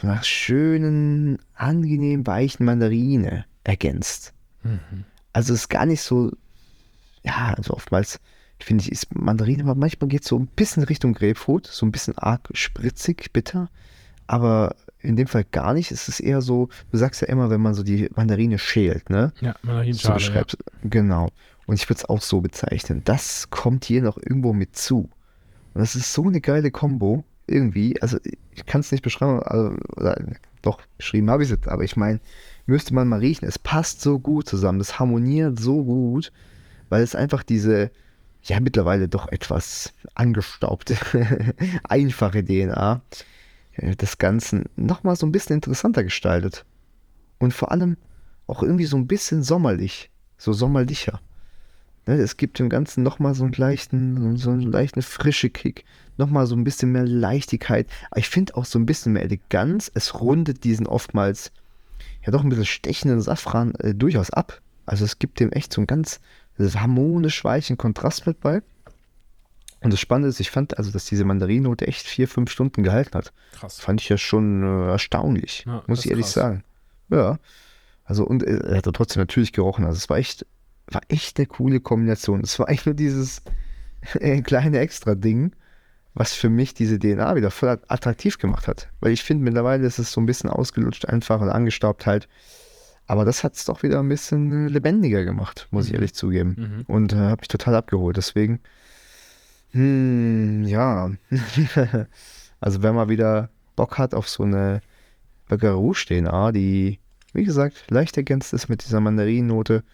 [0.00, 4.32] so einer schönen, angenehm weichen Mandarine ergänzt.
[4.62, 5.04] Mhm.
[5.32, 6.30] Also es ist gar nicht so,
[7.22, 8.20] ja, also oftmals
[8.60, 11.92] finde ich, ist Mandarine, aber manchmal geht es so ein bisschen Richtung Grapefruit, so ein
[11.92, 13.70] bisschen arg spritzig, bitter,
[14.26, 15.92] aber in dem Fall gar nicht.
[15.92, 19.32] Es ist eher so, du sagst ja immer, wenn man so die Mandarine schält, ne?
[19.40, 20.12] Ja, So Mandarinschale.
[20.12, 20.14] ja.
[20.14, 20.58] beschreibst.
[20.82, 21.28] Genau.
[21.68, 23.02] Und ich würde es auch so bezeichnen.
[23.04, 25.10] Das kommt hier noch irgendwo mit zu.
[25.74, 27.24] Und das ist so eine geile Kombo.
[27.46, 28.00] Irgendwie.
[28.00, 29.42] Also ich kann es nicht beschreiben.
[29.42, 30.18] Also, oder,
[30.62, 31.68] doch, beschrieben habe ich es.
[31.68, 32.20] Aber ich meine,
[32.64, 33.46] müsste man mal riechen.
[33.46, 34.80] Es passt so gut zusammen.
[34.80, 36.32] Es harmoniert so gut.
[36.88, 37.90] Weil es einfach diese,
[38.44, 40.96] ja, mittlerweile doch etwas angestaubte,
[41.86, 43.02] einfache DNA
[43.72, 46.64] äh, des Ganzen nochmal so ein bisschen interessanter gestaltet.
[47.38, 47.98] Und vor allem
[48.46, 50.10] auch irgendwie so ein bisschen sommerlich.
[50.38, 51.20] So sommerlicher.
[52.08, 55.84] Ne, es gibt dem Ganzen nochmal so einen leichten, so einen leichten frische Kick.
[56.16, 57.86] Nochmal so ein bisschen mehr Leichtigkeit.
[58.10, 59.90] Aber ich finde auch so ein bisschen mehr Eleganz.
[59.92, 61.52] Es rundet diesen oftmals,
[62.24, 64.62] ja doch ein bisschen stechenden Safran äh, durchaus ab.
[64.86, 66.18] Also es gibt dem echt so einen ganz
[66.58, 68.62] harmonisch weichen Kontrast mit bei.
[69.80, 73.12] Und das Spannende ist, ich fand also, dass diese Mandarinnote echt vier, fünf Stunden gehalten
[73.18, 73.34] hat.
[73.52, 73.78] Krass.
[73.80, 76.32] Fand ich ja schon äh, erstaunlich, Ja, muss ich ehrlich krass.
[76.34, 76.64] sagen.
[77.10, 77.38] Ja.
[78.04, 79.84] Also, und äh, er hat trotzdem natürlich gerochen.
[79.84, 80.46] Also, es war echt,
[80.90, 82.40] war echt eine coole Kombination.
[82.40, 83.42] Es war echt nur dieses
[84.14, 85.52] äh, kleine Extra-Ding,
[86.14, 88.88] was für mich diese DNA wieder voll attraktiv gemacht hat.
[89.00, 92.28] Weil ich finde, mittlerweile ist es so ein bisschen ausgelutscht einfach und angestaubt halt.
[93.06, 95.96] Aber das hat es doch wieder ein bisschen äh, lebendiger gemacht, muss ich Mhm.
[95.96, 96.56] ehrlich zugeben.
[96.58, 96.84] Mhm.
[96.94, 98.16] Und äh, habe mich total abgeholt.
[98.16, 98.60] Deswegen,
[99.72, 101.10] hm, ja.
[102.60, 104.80] also wenn man wieder Bock hat auf so eine
[105.48, 106.98] Baccarat-DNA, die,
[107.32, 109.84] wie gesagt, leicht ergänzt ist mit dieser Mandarinennote,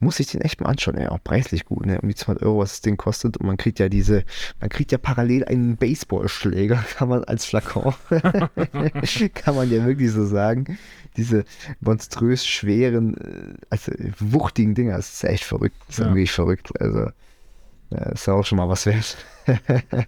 [0.00, 0.98] muss ich den echt mal anschauen.
[0.98, 2.00] Ja, auch preislich gut, ne?
[2.00, 3.36] Um die 200 Euro, was das Ding kostet.
[3.36, 4.24] Und man kriegt ja diese,
[4.60, 7.94] man kriegt ja parallel einen Baseballschläger, kann man als Flakon,
[9.34, 10.78] kann man ja wirklich so sagen.
[11.16, 11.44] Diese
[11.80, 15.76] monströs schweren, äh, also wuchtigen Dinger, das ist echt verrückt.
[15.88, 16.10] Das ist Ja.
[16.10, 16.70] wirklich verrückt.
[16.80, 17.10] Also,
[17.90, 19.16] ja, ist ja auch schon mal was wert.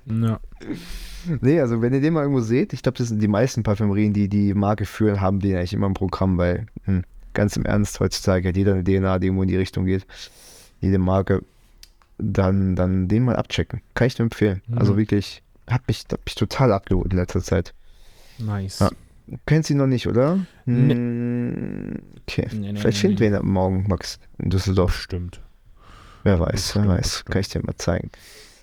[0.07, 0.39] Ja.
[1.41, 4.13] Nee, also wenn ihr den mal irgendwo seht, ich glaube, das sind die meisten Parfümerien,
[4.13, 7.05] die die Marke führen, haben den eigentlich immer im Programm, weil hm,
[7.35, 10.07] ganz im Ernst, heutzutage hat jeder eine DNA, die irgendwo in die Richtung geht.
[10.81, 11.43] Jede Marke.
[12.19, 13.81] Dann, dann den mal abchecken.
[13.95, 14.61] Kann ich nur empfehlen.
[14.67, 14.79] Mhm.
[14.79, 17.73] Also wirklich, hab mich, hab mich total abgeholt in letzter Zeit.
[18.39, 18.81] Nice.
[18.81, 18.91] Ja.
[19.47, 20.39] Kennst du ihn noch nicht, oder?
[20.67, 20.93] Nee.
[20.95, 21.97] Hm,
[22.29, 22.47] Okay.
[22.53, 24.95] Nee, nee, Vielleicht finden wir ihn morgen, Max, in Düsseldorf.
[24.95, 25.41] Stimmt.
[26.23, 27.01] Wer weiß, wer Bestimmt, weiß.
[27.03, 27.31] bestimmt.
[27.31, 28.11] Kann ich dir mal zeigen.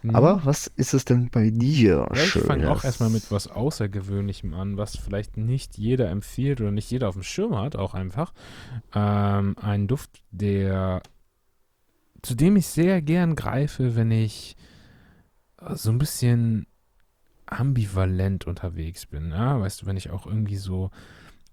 [0.08, 0.16] Mhm.
[0.16, 2.08] Aber was ist es denn bei dir?
[2.14, 6.72] Ja, ich fange auch erstmal mit was Außergewöhnlichem an, was vielleicht nicht jeder empfiehlt oder
[6.72, 8.34] nicht jeder auf dem Schirm hat, auch einfach.
[8.94, 11.02] Ähm, ein Duft, der
[12.22, 14.56] zu dem ich sehr gern greife, wenn ich
[15.62, 16.68] äh, so ein bisschen
[17.46, 19.32] ambivalent unterwegs bin.
[19.32, 19.60] Ja?
[19.60, 20.90] Weißt du, wenn ich auch irgendwie so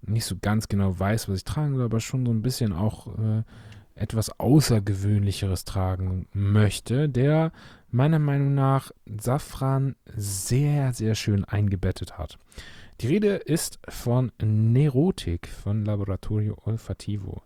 [0.01, 3.07] nicht so ganz genau weiß, was ich tragen will, aber schon so ein bisschen auch
[3.17, 3.43] äh,
[3.95, 7.51] etwas Außergewöhnlicheres tragen möchte, der
[7.95, 12.37] meiner Meinung nach Safran sehr, sehr schön eingebettet hat.
[13.01, 17.41] Die Rede ist von Nerotik von Laboratorio Olfativo.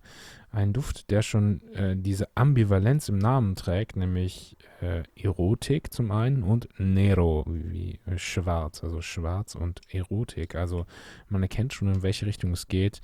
[0.52, 6.42] Ein Duft, der schon äh, diese Ambivalenz im Namen trägt, nämlich äh, Erotik zum einen
[6.42, 10.56] und Nero, wie schwarz, also schwarz und Erotik.
[10.56, 10.86] Also
[11.30, 13.02] man erkennt schon, in welche Richtung es geht.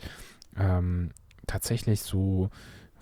[0.57, 1.11] Ähm,
[1.45, 2.49] tatsächlich so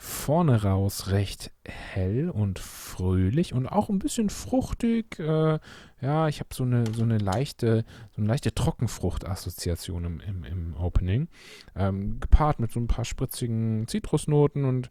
[0.03, 5.17] vorne raus recht hell und fröhlich und auch ein bisschen fruchtig.
[5.17, 5.59] Äh,
[6.01, 10.75] ja, ich habe so eine, so eine leichte, so eine leichte Trockenfrucht-Assoziation im, im, im
[10.75, 11.29] Opening.
[11.75, 14.89] Ähm, gepaart mit so ein paar spritzigen Zitrusnoten und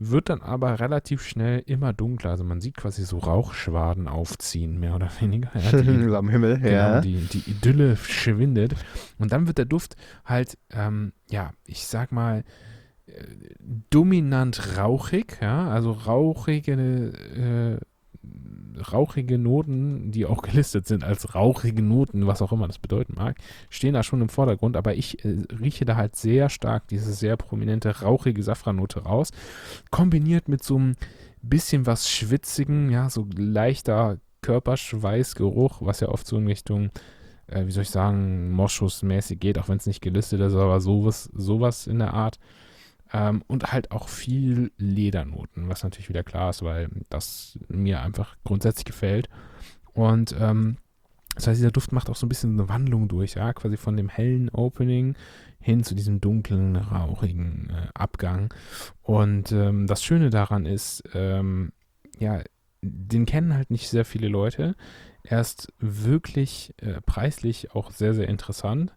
[0.00, 2.30] wird dann aber relativ schnell immer dunkler.
[2.30, 5.50] Also man sieht quasi so Rauchschwaden aufziehen, mehr oder weniger.
[5.54, 7.00] Ja, die, Am Himmel, Genau, ja.
[7.00, 8.74] die, die Idylle schwindet.
[9.18, 9.94] Und dann wird der Duft
[10.24, 12.42] halt, ähm, ja, ich sag mal,
[13.90, 17.78] dominant rauchig, ja, also rauchige, äh,
[18.92, 23.36] rauchige Noten, die auch gelistet sind als rauchige Noten, was auch immer das bedeuten mag,
[23.70, 27.36] stehen da schon im Vordergrund, aber ich äh, rieche da halt sehr stark diese sehr
[27.36, 29.30] prominente rauchige Safrannote raus,
[29.90, 30.96] kombiniert mit so einem
[31.42, 36.90] bisschen was Schwitzigen, ja, so leichter Körperschweißgeruch, was ja oft so in Richtung,
[37.46, 41.30] äh, wie soll ich sagen, Moschusmäßig geht, auch wenn es nicht gelistet ist, aber sowas,
[41.34, 42.38] sowas in der Art.
[43.12, 48.36] Ähm, und halt auch viel Ledernoten, was natürlich wieder klar ist, weil das mir einfach
[48.44, 49.28] grundsätzlich gefällt.
[49.94, 50.76] Und ähm,
[51.34, 53.96] das heißt, dieser Duft macht auch so ein bisschen eine Wandlung durch, ja, quasi von
[53.96, 55.14] dem hellen Opening
[55.60, 58.52] hin zu diesem dunklen, rauchigen äh, Abgang.
[59.02, 61.72] Und ähm, das Schöne daran ist, ähm,
[62.18, 62.42] ja,
[62.82, 64.74] den kennen halt nicht sehr viele Leute.
[65.22, 68.94] Er ist wirklich äh, preislich auch sehr, sehr interessant,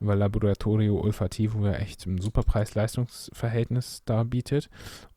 [0.00, 4.70] weil Laboratorio Olfativo ja echt ein super Preis-Leistungs-Verhältnis da bietet.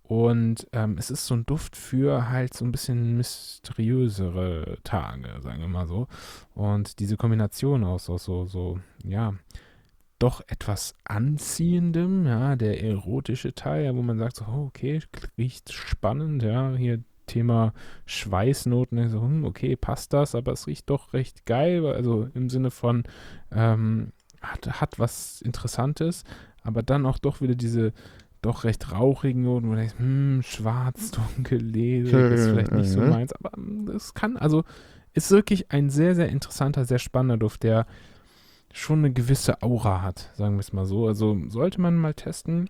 [0.04, 5.62] Und ähm, es ist so ein Duft für halt so ein bisschen mysteriösere Tage, sagen
[5.62, 6.08] wir mal so.
[6.54, 9.36] Und diese Kombination aus, aus so, so, ja,
[10.20, 15.00] doch etwas Anziehendem, ja, der erotische Teil, wo man sagt so, oh, okay,
[15.38, 17.74] riecht spannend, ja, hier Thema
[18.06, 22.70] Schweißnoten, so, hm, okay, passt das, aber es riecht doch recht geil, also im Sinne
[22.70, 23.04] von,
[23.52, 24.12] ähm,
[24.42, 26.24] hat, hat was Interessantes,
[26.64, 27.94] aber dann auch doch wieder diese
[28.42, 33.02] doch recht rauchigen Noten, wo du denkst, hm, schwarz, dunkel, leder, ist vielleicht nicht so
[33.02, 34.64] meins, aber hm, das kann, also
[35.14, 37.86] ist wirklich ein sehr, sehr interessanter, sehr spannender Duft, der
[38.74, 41.08] schon eine gewisse Aura hat, sagen wir es mal so.
[41.08, 42.70] Also sollte man mal testen.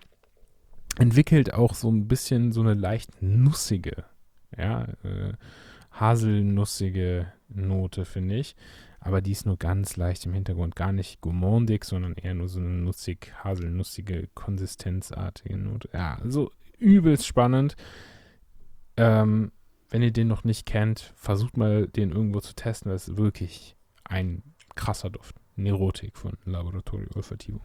[0.98, 4.04] Entwickelt auch so ein bisschen so eine leicht nussige,
[4.56, 5.32] ja, äh,
[5.92, 8.56] haselnussige Note, finde ich.
[9.04, 12.60] Aber die ist nur ganz leicht im Hintergrund, gar nicht gourmandig, sondern eher nur so
[12.60, 15.88] eine nussig, haselnussige, konsistenzartige Note.
[15.92, 17.76] Ja, also übelst spannend.
[18.96, 19.50] Ähm,
[19.90, 22.92] wenn ihr den noch nicht kennt, versucht mal den irgendwo zu testen.
[22.92, 24.42] Das ist wirklich ein
[24.76, 25.34] krasser Duft.
[25.56, 27.60] Nerotik von Laboratorio Olfativo.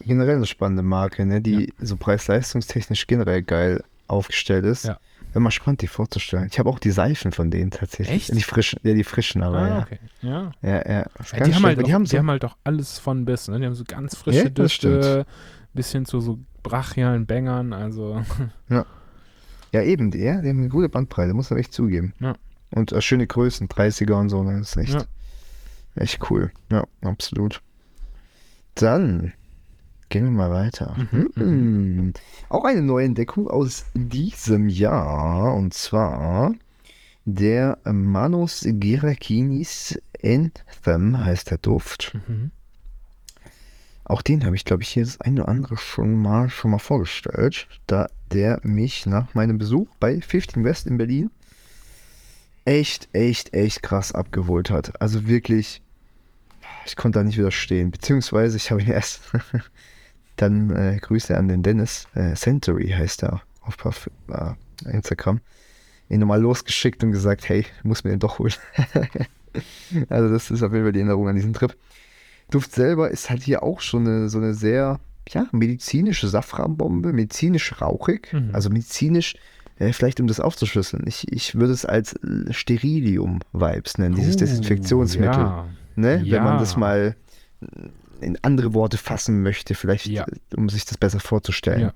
[0.00, 1.40] Generell eine spannende Marke, ne?
[1.40, 4.84] die so preis-leistungstechnisch generell geil aufgestellt ist.
[4.84, 4.98] Ja.
[5.32, 6.48] Wäre mal spannend, die vorzustellen.
[6.50, 8.28] Ich habe auch die Seifen von denen tatsächlich.
[8.30, 8.34] Echt?
[8.34, 9.78] Die frischen, ja, die frischen, aber Ah, ja.
[9.82, 9.98] okay.
[10.22, 10.52] Ja.
[10.62, 11.06] Ja, ja.
[11.32, 13.48] Ja, die, haben halt auch, die haben die so, haben halt auch alles von bis.
[13.48, 13.58] Ne?
[13.58, 15.26] Die haben so ganz frische Ja, Düfte,
[15.72, 17.72] bis hin zu so brachialen Bängern.
[17.72, 18.22] Also,
[18.68, 22.14] ja eben, die, ja, die haben eine gute Bandbreite, muss man echt zugeben.
[22.20, 22.34] Ja.
[22.70, 24.58] Und äh, schöne Größen, 30er und so, ne?
[24.58, 25.04] das ist echt, Ja.
[25.96, 26.52] echt cool.
[26.70, 27.60] Ja, absolut.
[28.76, 29.32] Dann
[30.14, 30.96] gehen wir mal weiter.
[31.10, 32.12] Mhm, Hm.
[32.48, 36.54] Auch eine neue Entdeckung aus diesem Jahr und zwar
[37.24, 42.16] der Manus Gerakinis Anthem heißt der Duft.
[42.28, 42.52] mhm.
[44.04, 46.78] Auch den habe ich, glaube ich, hier das eine oder andere schon mal, schon mal
[46.78, 51.30] vorgestellt, da der mich nach meinem Besuch bei 15 West in Berlin
[52.66, 55.00] echt, echt, echt krass abgeholt hat.
[55.00, 55.82] Also wirklich,
[56.86, 57.90] ich konnte da nicht widerstehen.
[57.90, 59.22] Beziehungsweise ich habe ihn erst
[60.36, 65.40] dann äh, Grüße an den Dennis, äh, Century heißt er auf äh, Instagram,
[66.08, 68.52] ihn nochmal losgeschickt und gesagt, hey, muss mir den doch holen.
[70.08, 71.74] also das ist auf jeden Fall die Erinnerung an diesen Trip.
[72.50, 77.80] Duft selber ist halt hier auch schon eine, so eine sehr ja, medizinische Safranbombe, medizinisch
[77.80, 78.50] rauchig, Mhm.
[78.52, 79.36] also medizinisch,
[79.78, 81.04] äh, vielleicht um das aufzuschlüsseln.
[81.06, 85.40] Ich, ich würde es als äh, Sterilium-Vibes nennen, dieses Uh, Desinfektionsmittel.
[85.40, 85.66] Ja.
[85.96, 86.22] Ne?
[86.26, 86.58] Wenn man Ja.
[86.58, 87.16] das mal
[88.20, 90.24] in andere Worte fassen möchte, vielleicht, Ja.
[90.24, 91.80] äh, um sich das besser vorzustellen.
[91.80, 91.92] Ja.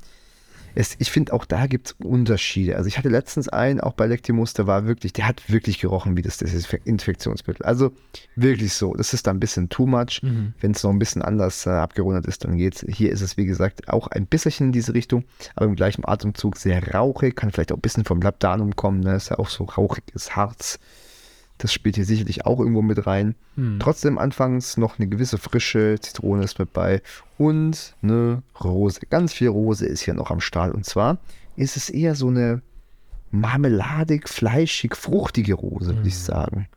[0.75, 2.77] Es, ich finde, auch da gibt es Unterschiede.
[2.77, 6.17] Also ich hatte letztens einen, auch bei Lectimus, der war wirklich, der hat wirklich gerochen
[6.17, 7.65] wie das Desinfektionsmittel.
[7.65, 7.91] Also
[8.37, 8.95] wirklich so.
[8.95, 10.21] Das ist da ein bisschen too much.
[10.23, 10.53] Mhm.
[10.61, 12.85] Wenn es noch ein bisschen anders äh, abgerundet ist, dann geht's.
[12.89, 15.25] Hier ist es, wie gesagt, auch ein bisschen in diese Richtung,
[15.57, 19.17] aber im gleichen Atemzug sehr rauchig, kann vielleicht auch ein bisschen vom Labdanum kommen, ne?
[19.17, 20.79] Ist ja auch so rauchiges Harz.
[21.59, 23.35] Das spielt hier sicherlich auch irgendwo mit rein.
[23.57, 23.79] Mhm.
[23.81, 27.03] Trotzdem anfangs noch eine gewisse Frische, Zitrone ist mit bei
[27.37, 29.01] und eine Rose.
[29.11, 30.73] Ganz viel Rose ist hier noch am Start.
[30.73, 31.19] Und zwar
[31.57, 32.63] ist es eher so eine
[33.31, 36.19] marmeladig, fleischig, fruchtige Rose, würde ich Mhm.
[36.19, 36.69] sagen.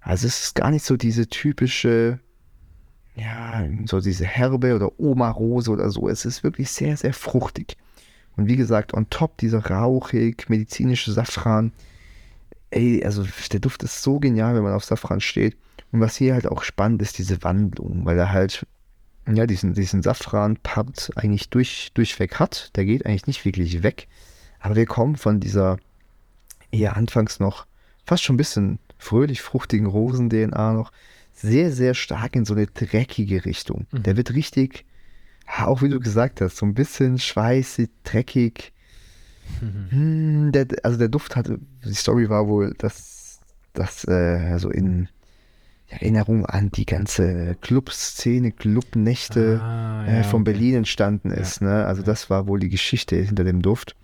[0.00, 2.20] Also es ist gar nicht so diese typische,
[3.16, 6.08] ja, so diese herbe oder Oma-Rose oder so.
[6.08, 7.76] Es ist wirklich sehr, sehr fruchtig.
[8.36, 11.72] Und wie gesagt, on top dieser rauchig, medizinische Safran.
[12.70, 15.56] Ey, also der Duft ist so genial, wenn man auf Safran steht.
[15.92, 18.64] Und was hier halt auch spannend ist, diese Wandlung, weil er halt,
[19.26, 22.70] ja, diesen, diesen Safran-Part eigentlich durch, durchweg hat.
[22.76, 24.06] Der geht eigentlich nicht wirklich weg.
[24.60, 25.78] Aber wir kommen von dieser
[26.70, 27.66] eher anfangs noch
[28.04, 30.92] fast schon ein bisschen fröhlich fruchtigen Rosen-DNA noch
[31.32, 33.86] sehr, sehr stark in so eine dreckige Richtung.
[33.92, 34.02] Mhm.
[34.02, 34.84] Der wird richtig,
[35.58, 38.72] auch wie du gesagt hast, so ein bisschen schweißig, dreckig.
[39.60, 39.86] Mhm.
[39.90, 43.40] Hm, der, also der Duft hatte, die Story war wohl, dass
[43.72, 45.08] das äh, so in
[45.88, 50.52] Erinnerung an die ganze Clubszene, Clubnächte Ah, äh, ja, von okay.
[50.52, 51.60] Berlin entstanden ist.
[51.62, 51.84] Ne?
[51.84, 52.06] Also Ja.
[52.06, 53.96] das war wohl die Geschichte hinter dem Duft.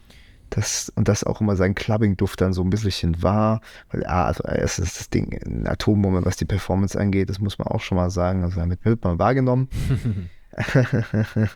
[0.51, 3.61] Das, und das auch immer sein Clubbing-Duft dann so ein bisschen war.
[3.91, 7.59] Weil, ah, also es ist das Ding, eine Atombombe, was die Performance angeht, das muss
[7.59, 8.43] man auch schon mal sagen.
[8.45, 9.69] Also damit wird man wahrgenommen.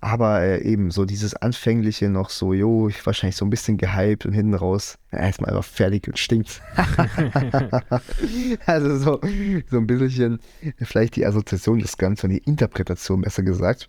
[0.00, 4.26] Aber äh, eben so dieses Anfängliche noch so, jo, ich wahrscheinlich so ein bisschen gehypt
[4.26, 6.62] und hinten raus, ja, erstmal einfach fertig und stinkt.
[8.66, 9.20] also so,
[9.68, 10.38] so ein bisschen
[10.82, 13.88] vielleicht die Assoziation des Ganzen, die Interpretation besser gesagt.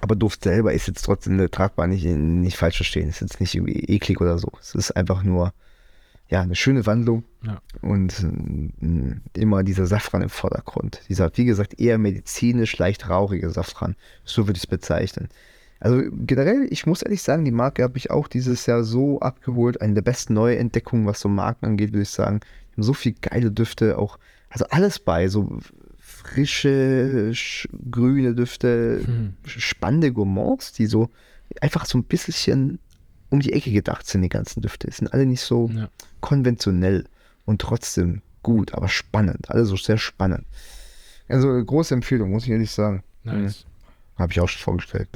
[0.00, 3.08] Aber Duft selber ist jetzt trotzdem ne, tragbar, nicht, nicht falsch verstehen.
[3.08, 4.48] Ist jetzt nicht irgendwie eklig oder so.
[4.60, 5.52] Es ist einfach nur,
[6.32, 7.60] ja, eine schöne Wandlung Ja.
[7.82, 11.00] und äh, immer dieser Safran im Vordergrund.
[11.10, 13.96] Dieser, wie gesagt, eher medizinisch leicht rauchige Safran.
[14.24, 15.28] So würde ich es bezeichnen.
[15.78, 19.82] Also generell, ich muss ehrlich sagen, die Marke habe ich auch dieses Jahr so abgeholt.
[19.82, 22.40] Eine der besten Neuentdeckungen, was so Marken angeht, würde ich sagen.
[22.78, 24.18] So viel geile Düfte, auch,
[24.48, 25.58] also alles bei, so
[25.98, 29.34] frische, sch- grüne Düfte, Mhm.
[29.44, 31.10] spannende Gourmands, die so
[31.60, 32.78] einfach so ein bisschen
[33.32, 34.88] um die Ecke gedacht sind, die ganzen Düfte.
[34.88, 35.88] Es sind alle nicht so Ja.
[36.20, 37.04] konventionell
[37.46, 39.50] und trotzdem gut, aber spannend.
[39.50, 40.44] Alle so sehr spannend.
[41.28, 43.02] Also große Empfehlung, muss ich ehrlich sagen.
[43.24, 43.64] Nice.
[44.18, 45.08] Habe ich auch schon vorgestellt.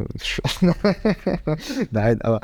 [1.91, 2.41] Nein, aber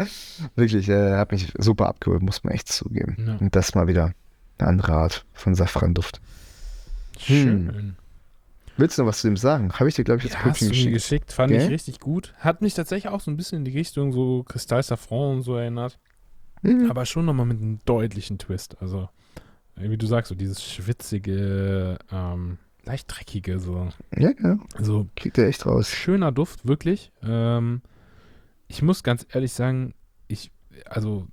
[0.55, 3.17] wirklich, äh, hat mich super abgeholt, muss man echt zugeben.
[3.27, 3.37] Ja.
[3.37, 4.13] Und das mal wieder
[4.59, 6.21] eine andere Art von Safranduft.
[7.21, 7.97] Hm.
[8.77, 9.73] Willst du noch was zu dem sagen?
[9.73, 10.93] Habe ich dir, glaube ich, jetzt Ja, mir geschickt.
[10.95, 11.69] geschickt, fand ich Gell?
[11.69, 12.33] richtig gut.
[12.39, 15.57] Hat mich tatsächlich auch so ein bisschen in die Richtung so Kristall Safran und so
[15.57, 15.99] erinnert.
[16.63, 16.91] Mhm.
[16.91, 18.77] Aber schon nochmal mit einem deutlichen Twist.
[18.81, 19.09] Also,
[19.77, 23.89] wie du sagst, so dieses schwitzige, ähm, leicht dreckige, so.
[24.17, 25.89] Ja, ja, Also, kriegt er echt raus.
[25.89, 27.13] schöner Duft, wirklich.
[27.23, 27.83] Ähm,
[28.69, 29.95] ich muss ganz ehrlich sagen,
[30.29, 30.51] ich,
[30.87, 31.27] also,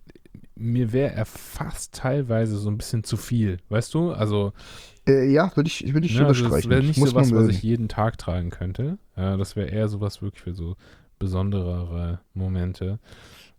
[0.56, 4.12] mir wäre er fast teilweise so ein bisschen zu viel, weißt du?
[4.12, 4.52] Also
[5.08, 7.46] Äh, ja, würde ich, würd ich ja, also das wäre nicht Muss sowas, man was
[7.46, 7.56] mögen.
[7.56, 8.98] ich jeden Tag tragen könnte.
[9.16, 10.76] Ja, das wäre eher sowas wirklich für so
[11.18, 13.00] besonderere Momente.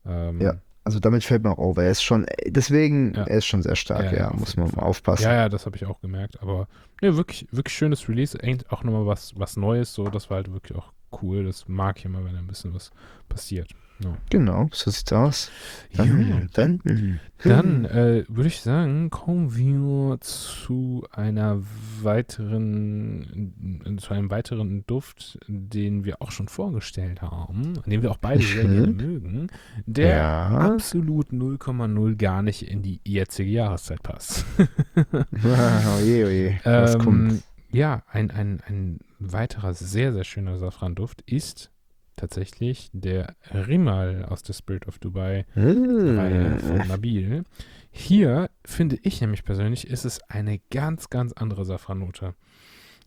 [0.07, 0.55] Ähm, Ja.
[0.82, 1.76] Also damit fällt mir auch auf.
[1.76, 3.24] Er ist schon, äh, deswegen, Ja.
[3.24, 4.82] er ist schon sehr stark, Ja, ja, muss man Fall.
[4.82, 5.24] aufpassen.
[5.24, 6.41] Ja, ja, das habe ich auch gemerkt.
[6.41, 6.68] Aber
[7.03, 8.38] ne, wirklich, wirklich schönes Release.
[8.43, 9.93] Eigentlich auch nochmal was, was Neues.
[9.93, 11.45] So, das war halt wirklich auch cool.
[11.45, 12.91] Das mag ich immer, wenn ein bisschen was
[13.28, 13.72] passiert.
[14.03, 14.17] Ja.
[14.31, 15.51] Genau, so sieht's aus.
[15.95, 17.21] Dann, dann, hm.
[17.45, 21.63] Dann äh, würde ich sagen, kommen wir zu einer
[22.03, 28.43] weiteren, zu einem weiteren Duft, den wir auch schon vorgestellt haben, den wir auch beide
[28.43, 29.49] sehr gerne mögen,
[29.87, 30.49] der ja.
[30.49, 34.45] absolut 0,0 gar nicht in die jetzige Jahreszeit passt.
[35.99, 36.61] oje, oje.
[36.65, 37.33] Was kommt?
[37.33, 37.43] Ähm,
[37.73, 41.71] ja, ein, ein, ein weiterer sehr, sehr schöner Safranduft ist
[42.21, 47.45] tatsächlich der Rimal aus der Spirit of Dubai Reihe von Nabil.
[47.91, 52.35] Hier finde ich nämlich persönlich, ist es eine ganz, ganz andere Safrannote.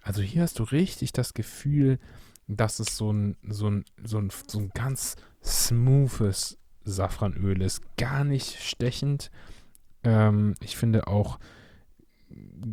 [0.02, 2.00] Also hier hast du richtig das Gefühl,
[2.48, 7.82] dass es so ein, so ein, so ein, so ein ganz smoothes Safranöl ist.
[7.98, 9.32] Gar nicht stechend.
[10.04, 11.40] Ähm, ich finde auch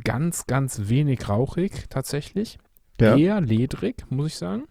[0.03, 2.59] ganz, ganz wenig rauchig tatsächlich.
[3.01, 3.17] ja.
[3.17, 4.65] Eher ledrig, muss ich sagen.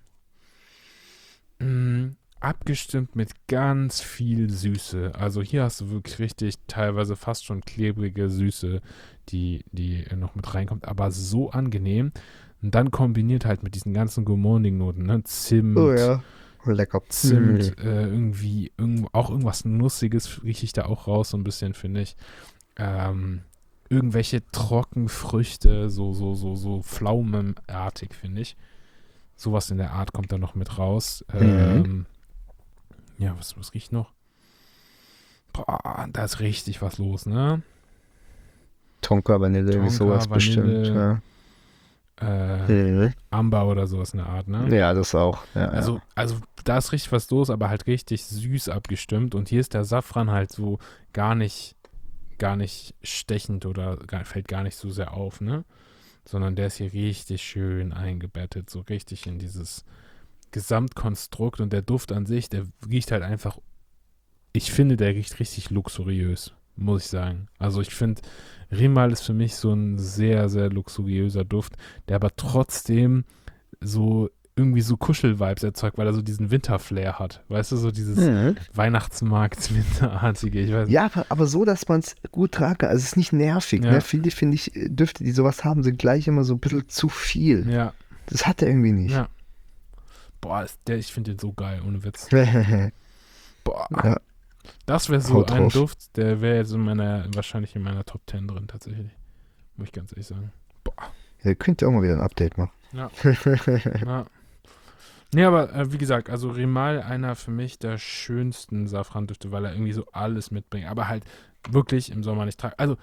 [1.59, 5.13] Mm, abgestimmt mit ganz viel Süße.
[5.15, 8.81] Also hier hast du wirklich richtig teilweise fast schon klebrige Süße,
[9.29, 12.11] die, die noch mit reinkommt, aber so angenehm.
[12.61, 15.23] Und dann kombiniert halt mit diesen ganzen Good Morning-Noten, ne?
[15.23, 16.21] Zimt, Oh ja.
[16.65, 17.01] Lecker.
[17.07, 21.73] Zimt, äh, irgendwie, irgend, auch irgendwas Nussiges rieche ich da auch raus, so ein bisschen,
[21.73, 22.17] finde ich.
[22.75, 23.41] Ähm,
[23.89, 28.57] irgendwelche Trockenfrüchte, so, so, so, so pflaumenartig, finde ich.
[29.39, 31.23] Sowas in der Art kommt da noch mit raus.
[31.33, 32.05] Ähm,
[33.17, 34.11] ja, was, was riecht noch?
[35.53, 37.61] Boah, da ist richtig was los, ne?
[38.99, 40.87] Tonka, Vanille, Tonka, sowas bestimmt.
[40.87, 41.21] Ja.
[42.21, 43.13] Äh, Mhm.
[43.29, 44.75] Amber oder sowas in der Art, ne?
[44.77, 45.39] ja, das auch.
[45.55, 46.01] Ja, Also, ja.
[46.15, 46.35] also
[46.65, 49.35] da ist richtig was los, aber halt richtig süß abgestimmt.
[49.35, 50.79] Und hier ist der Safran halt so
[51.13, 51.77] gar nicht,
[52.39, 55.63] gar nicht stechend oder gar, fällt gar nicht so sehr auf, ne?
[56.25, 59.85] Sondern der ist hier richtig schön eingebettet, so richtig in dieses
[60.51, 61.59] Gesamtkonstrukt.
[61.59, 63.57] Und der Duft an sich, der riecht halt einfach,
[64.53, 67.47] ich finde, der riecht richtig luxuriös, muss ich sagen.
[67.57, 68.21] Also ich finde,
[68.71, 71.73] Rimal ist für mich so ein sehr, sehr luxuriöser Duft,
[72.07, 73.25] der aber trotzdem
[73.81, 77.43] so irgendwie so Kuschel-Vibes erzeugt, weil er so diesen Winterflair hat.
[77.47, 78.57] Weißt du, so dieses Mhm.
[78.73, 80.59] Weihnachtsmarkt-Winterartige.
[80.59, 82.89] Ich weiß Ja, aber, so, dass man es gut tragen kann.
[82.89, 83.83] Also es ist nicht nervig.
[83.83, 83.91] Ja.
[83.91, 84.01] Ne?
[84.01, 87.69] Viele, finde ich, Düfte, die sowas haben, sind gleich immer so ein bisschen zu viel.
[87.69, 87.93] Ja,
[88.27, 89.11] Das hat er irgendwie nicht.
[89.13, 89.27] ja.
[90.41, 92.29] Boah, ist der, ich finde den so geil, ohne Witz.
[93.63, 94.17] Boah, Ja.
[94.85, 95.73] das wäre so Haut ein drauf.
[95.73, 99.09] Duft, der wäre jetzt in meiner, wahrscheinlich in meiner Top 10 drin, tatsächlich.
[99.75, 100.51] Muss ich ganz ehrlich sagen.
[101.43, 102.71] Ihr könnt ja auch mal wieder ein Update machen.
[102.93, 103.09] Ja.
[104.05, 104.25] Ja.
[105.33, 109.73] Nee, aber äh, wie gesagt, also Rimal einer für mich der schönsten Safrandüfte, weil er
[109.73, 110.87] irgendwie so alles mitbringt.
[110.87, 111.23] Aber halt
[111.69, 112.75] wirklich im Sommer nicht tragen.
[112.77, 112.97] Also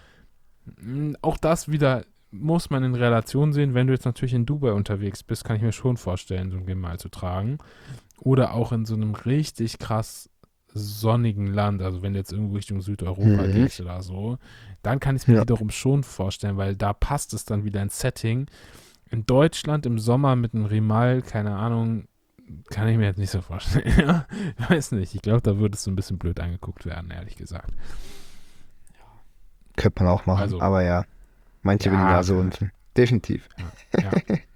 [0.80, 3.74] mh, auch das wieder muss man in Relation sehen.
[3.74, 6.64] Wenn du jetzt natürlich in Dubai unterwegs bist, kann ich mir schon vorstellen, so ein
[6.64, 7.58] Rimal zu tragen.
[8.18, 10.28] Oder auch in so einem richtig krass
[10.74, 13.52] sonnigen Land, also wenn du jetzt irgendwo Richtung Südeuropa Mhm.
[13.52, 14.36] gehst oder so,
[14.82, 15.42] dann kann ich es mir Ja.
[15.42, 18.46] wiederum schon vorstellen, weil da passt es dann wieder ins Setting.
[19.10, 22.08] In Deutschland im Sommer mit einem Rimal, keine Ahnung,
[22.70, 24.24] kann ich mir jetzt nicht so vorstellen.
[24.58, 25.14] Ich weiß nicht.
[25.14, 27.72] Ich glaube, da würde es so ein bisschen blöd angeguckt werden, ehrlich gesagt.
[29.76, 30.40] Könnte man auch machen.
[30.40, 31.04] Also- aber ja,
[31.62, 32.40] manche Ja, will die Nase ja.
[32.40, 32.72] unten.
[32.96, 33.48] Definitiv.
[33.98, 34.12] Ja.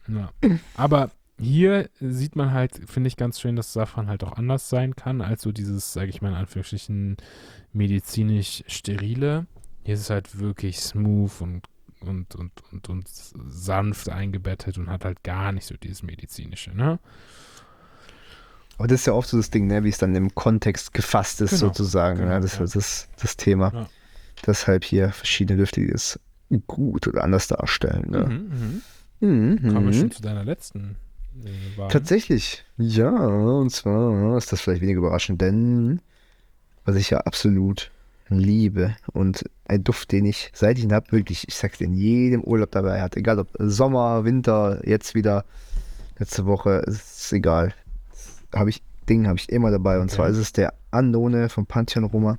[0.09, 0.31] ja.
[0.77, 4.97] Aber hier sieht man halt, finde ich ganz schön, dass Safran halt auch anders sein
[4.97, 7.17] kann, als so dieses, sage ich mal in Anführungsstrichen,
[7.73, 9.47] medizinisch sterile.
[9.85, 11.63] Hier ist es halt wirklich smooth und,
[12.01, 16.99] und, und, und, und sanft eingebettet und hat halt gar nicht so dieses medizinische, ne?
[18.81, 21.41] Aber das ist ja oft so das Ding, ne, wie es dann im Kontext gefasst
[21.43, 22.19] ist, Genau, sozusagen.
[22.21, 22.65] genau, ja, das ja.
[22.65, 23.73] ist das, das Thema.
[23.75, 23.87] Ja.
[24.47, 26.19] Deshalb hier verschiedene Düfte, die das
[26.67, 28.07] gut oder anders darstellen.
[28.11, 28.25] Ne?
[28.25, 28.81] Mhm,
[29.21, 29.29] mhm.
[29.29, 29.57] Mhm.
[29.75, 30.01] Kommen wir Mhm.
[30.01, 30.97] schon zu deiner letzten
[31.45, 31.89] äh, Wahl.
[31.89, 36.01] Tatsächlich, ja, und zwar ist das vielleicht weniger überraschend, denn
[36.87, 37.91] was ich ja absolut
[38.31, 41.95] liebe und ein Duft, den ich, seit ich ihn habe, wirklich, ich sag's dir, in
[41.95, 45.45] jedem Urlaub dabei hatte, egal ob Sommer, Winter, jetzt wieder,
[46.19, 47.75] letzte Woche, ist egal.
[48.55, 50.17] Habe ich, Ding habe ich immer dabei und Okay.
[50.17, 52.37] zwar ist es der Andone von Pantheon Roma,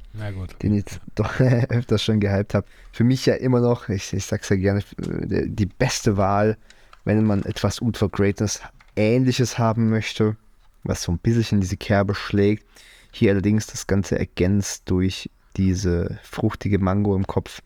[0.62, 0.86] den ich
[1.16, 1.40] doch
[1.70, 2.66] öfters schon gehypt habe.
[2.92, 6.58] Für mich ja immer noch, ich, ich sag's ja gerne, äh, die beste Wahl,
[7.06, 8.62] wenn man etwas Ultra Greatness
[8.96, 10.36] ähnliches haben möchte,
[10.84, 12.66] was so ein bisschen diese Kerbe schlägt.
[13.12, 17.62] Hier allerdings das Ganze ergänzt durch diese fruchtige Mango im Kopf.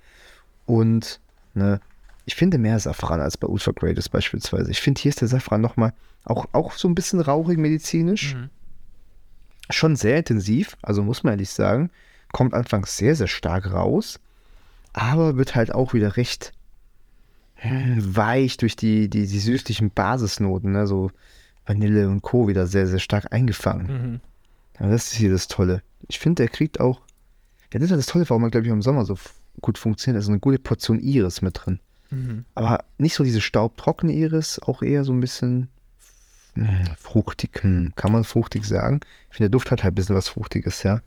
[0.66, 1.20] Und
[1.54, 1.80] ne,
[2.26, 4.72] ich finde mehr Safran als bei Ultra Greatest beispielsweise.
[4.72, 5.94] Ich finde, hier ist der Safran nochmal
[6.26, 8.36] auch, auch so ein bisschen rauchig medizinisch.
[8.36, 8.50] Mhm.
[9.70, 11.90] Schon sehr intensiv, also muss man ehrlich sagen.
[12.32, 14.20] Kommt anfangs sehr, sehr stark raus,
[14.94, 16.52] aber wird halt auch wieder recht
[17.98, 20.88] weich durch die, die, die süßlichen Basisnoten, ne?
[20.88, 21.12] so
[21.66, 22.48] Vanille und Co.
[22.48, 23.88] wieder sehr, sehr stark eingefangen.
[23.88, 24.20] Mhm.
[24.80, 25.82] Ja, das ist hier das Tolle.
[26.08, 27.02] Ich finde, der kriegt auch,
[27.74, 29.18] ja, das ist ja das Tolle, warum er, glaube ich, im Sommer so
[29.62, 30.18] gut funktioniert.
[30.18, 31.80] Also eine gute Portion Iris mit drin.
[32.12, 32.46] Mhm.
[32.56, 35.70] Aber nicht so diese staubtrockene Iris, auch eher so ein bisschen
[36.98, 37.64] fruchtig.
[37.64, 39.00] Hm, kann man fruchtig sagen?
[39.30, 41.02] Ich finde, der Duft hat halt ein bisschen was Fruchtiges, ja.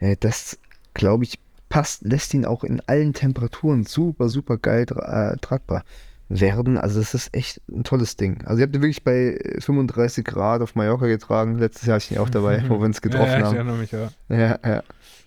[0.00, 0.58] ja das,
[0.94, 5.84] glaube ich, passt, lässt ihn auch in allen Temperaturen super, super geil äh, tragbar
[6.28, 6.78] werden.
[6.78, 8.42] Also das ist echt ein tolles Ding.
[8.44, 11.58] Also ich habe den wirklich bei 35 Grad auf Mallorca getragen.
[11.58, 13.80] Letztes Jahr hatte ich ihn auch dabei, wo wir uns getroffen ja, ja, ich haben.
[13.80, 14.10] Mich, ja.
[14.28, 14.82] ja, ja.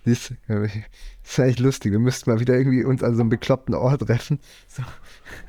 [0.05, 0.71] Siehst du, das
[1.23, 1.93] ist echt lustig.
[1.93, 4.39] Wir müssten mal wieder irgendwie uns an so einem bekloppten Ort treffen.
[4.67, 4.83] So.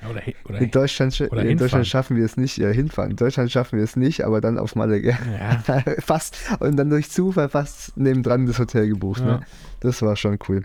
[0.08, 3.10] Oder, oder, in Deutschland, oder in Deutschland schaffen wir es nicht, ja, hinfahren.
[3.10, 5.16] In Deutschland schaffen wir es nicht, aber dann auf Malle, ja.
[5.98, 6.36] fast.
[6.60, 9.24] Und dann durch Zufall fast nebendran das Hotel gebucht.
[9.24, 9.40] Ne?
[9.80, 10.64] Das war schon cool.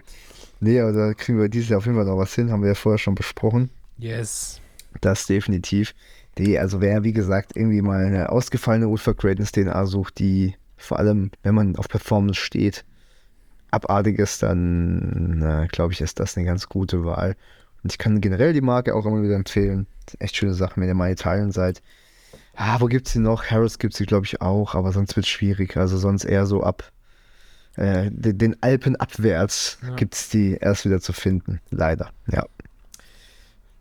[0.59, 2.69] Nee, aber da kriegen wir dieses Jahr auf jeden Fall noch was hin, haben wir
[2.69, 3.69] ja vorher schon besprochen.
[3.97, 4.61] Yes.
[5.01, 5.95] Das definitiv.
[6.37, 10.99] Die, also wer, wie gesagt, irgendwie mal eine ausgefallene Ultra Greatness DNA sucht, die vor
[10.99, 12.85] allem, wenn man auf Performance steht,
[13.71, 17.35] abartig ist, dann glaube ich, ist das eine ganz gute Wahl.
[17.83, 19.87] Und ich kann generell die Marke auch immer wieder empfehlen.
[20.19, 21.81] Echt schöne Sachen, wenn ihr mal in Italien seid.
[22.55, 23.45] Ah, wo gibt es sie noch?
[23.45, 25.77] Harris gibt sie, glaube ich, auch, aber sonst wird es schwierig.
[25.77, 26.91] Also sonst eher so ab
[27.77, 29.95] äh, den, den Alpen abwärts ja.
[29.95, 31.61] gibt es die erst wieder zu finden.
[31.69, 32.45] Leider, ja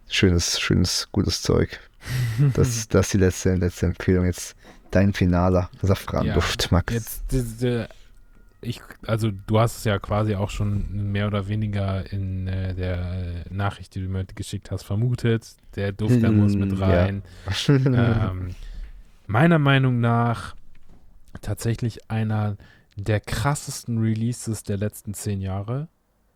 [0.08, 1.78] schönes, schönes, gutes Zeug.
[2.54, 4.24] Das, das ist die letzte, letzte Empfehlung.
[4.24, 4.54] Jetzt
[4.92, 6.94] dein finaler Safranduft, ja, Max.
[6.94, 7.88] Jetzt, diese,
[8.60, 13.44] ich, also du hast es ja quasi auch schon mehr oder weniger in äh, der
[13.50, 15.56] Nachricht, die du mir geschickt hast, vermutet.
[15.76, 17.22] Der Duft, der muss mit rein.
[17.66, 18.30] Ja.
[18.30, 18.54] ähm,
[19.26, 20.56] meiner Meinung nach
[21.40, 22.56] tatsächlich einer
[22.96, 25.88] der krassesten Releases der letzten zehn Jahre,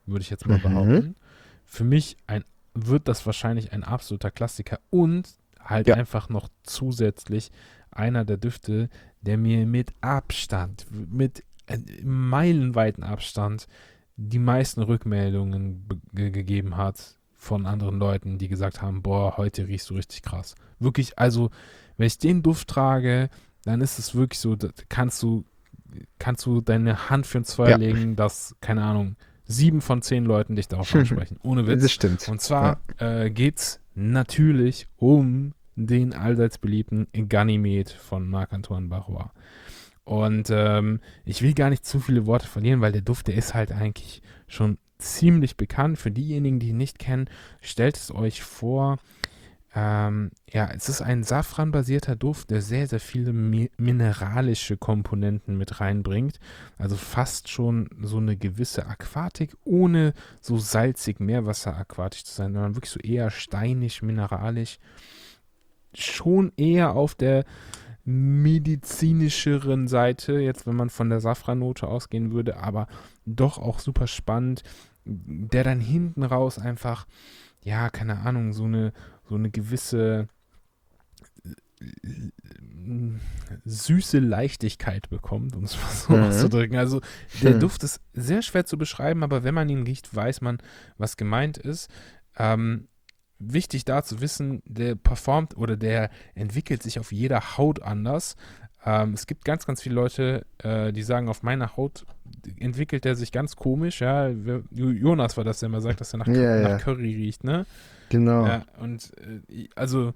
[0.07, 0.63] würde ich jetzt mal mhm.
[0.63, 1.17] behaupten.
[1.65, 2.45] Für mich ein
[2.75, 5.29] wird das wahrscheinlich ein absoluter Klassiker und
[5.61, 5.97] halt ja.
[5.97, 7.51] einfach noch zusätzlich
[7.91, 8.89] einer der Düfte,
[9.21, 11.45] der mir mit Abstand, mit
[12.03, 13.67] meilenweiten Abstand
[14.17, 19.95] die meisten Rückmeldungen gegeben hat von anderen Leuten, die gesagt haben, boah, heute riechst du
[19.95, 20.55] richtig krass.
[20.79, 21.51] Wirklich, also,
[21.97, 23.31] wenn ich den Duft trage,
[23.65, 24.57] dann ist es wirklich so,
[24.89, 25.45] kannst du,
[26.19, 27.77] kannst du deine Hand für ein Zwei ja.
[27.77, 31.39] legen, dass, keine Ahnung, sieben von zehn Leuten dich darauf ansprechen.
[31.43, 31.83] Ohne Witz.
[31.83, 32.29] Das stimmt.
[32.29, 33.23] Und zwar ja.
[33.23, 39.31] äh, geht es natürlich um den allseits beliebten Ganymed von Marc-Antoine Barrois.
[40.05, 43.55] Und ähm, ich will gar nicht zu viele Worte verlieren, weil der Duft, der ist
[43.55, 45.99] halt eigentlich schon ziemlich bekannt.
[45.99, 47.29] Für diejenigen, die ihn nicht kennen,
[47.61, 48.99] stellt es euch vor,
[49.75, 55.81] ähm, ja, es ist ein Safran-basierter Duft, der sehr, sehr viele mi mineralische Komponenten mit
[55.81, 56.39] reinbringt.
[56.77, 62.91] Also fast schon so eine gewisse Aquatik, ohne so salzig Meerwasser-aquatisch zu sein, sondern wirklich
[62.91, 64.79] so eher steinig, mineralisch.
[65.95, 67.45] Schon eher auf der
[68.05, 72.89] medizinischeren Seite, jetzt wenn man von der Safrannote ausgehen würde, aber
[73.27, 74.63] doch auch super spannend,
[75.05, 77.07] der dann hinten raus einfach,
[77.65, 78.93] ja, keine Ahnung, so eine
[79.29, 80.29] so eine gewisse
[83.65, 86.23] süße Leichtigkeit bekommt, um es mal so mhm.
[86.25, 86.77] auszudrücken.
[86.77, 87.01] Also
[87.43, 87.61] der mhm.
[87.61, 90.59] Duft ist sehr schwer zu beschreiben, aber wenn man ihn riecht, weiß man,
[90.99, 91.91] was gemeint ist.
[92.37, 92.89] Ähm,
[93.45, 98.37] wichtig da zu wissen, der performt oder der entwickelt sich auf jeder Haut anders.
[98.85, 102.05] Ähm, es gibt ganz, ganz viele Leute, äh, die sagen, auf meiner Haut
[102.59, 104.01] entwickelt er sich ganz komisch.
[104.01, 107.67] Ja, Jonas war das, der immer sagt, dass er nach, ja, nach Curry riecht, ne?
[108.09, 108.47] Genau.
[108.47, 109.13] Ja, und
[109.49, 110.13] äh, also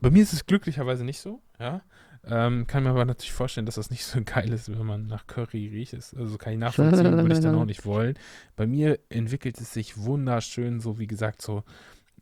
[0.00, 1.82] bei mir ist es glücklicherweise nicht so, ja.
[2.28, 5.26] Ähm, kann mir aber natürlich vorstellen, dass das nicht so geil ist, wenn man nach
[5.26, 5.94] Curry riecht.
[5.94, 8.14] Also kann ich nachvollziehen, würde ich dann auch nicht wollen.
[8.56, 11.62] Bei mir entwickelt es sich wunderschön, so wie gesagt, so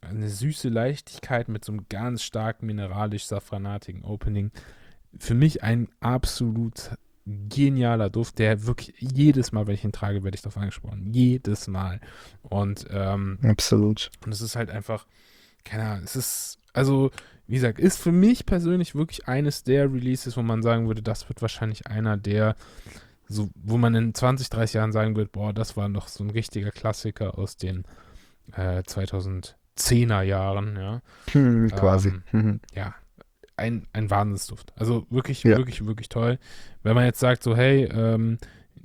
[0.08, 4.50] eine süße Leichtigkeit mit so einem ganz stark mineralisch-safranatigen Opening.
[5.18, 6.90] Für mich ein absolut
[7.26, 11.12] genialer Duft, der wirklich jedes Mal, wenn ich ihn trage, werde ich darauf angesprochen.
[11.12, 12.00] Jedes Mal.
[12.42, 14.10] Und ähm, absolut.
[14.24, 15.06] Und es ist halt einfach,
[15.64, 17.10] keine Ahnung, es ist, also,
[17.46, 21.28] wie gesagt, ist für mich persönlich wirklich eines der Releases, wo man sagen würde, das
[21.28, 22.56] wird wahrscheinlich einer der,
[23.26, 26.30] so, wo man in 20, 30 Jahren sagen wird, boah, das war noch so ein
[26.30, 27.84] richtiger Klassiker aus den
[28.52, 29.54] äh, 2010er
[30.22, 31.02] Jahren, ja.
[31.32, 32.12] Hm, quasi.
[32.32, 32.94] Ähm, ja,
[33.56, 34.72] ein, ein Wahnsinnsduft.
[34.76, 35.56] Also wirklich, ja.
[35.56, 36.38] wirklich, wirklich toll.
[36.82, 38.38] Wenn man jetzt sagt, so, hey, ähm,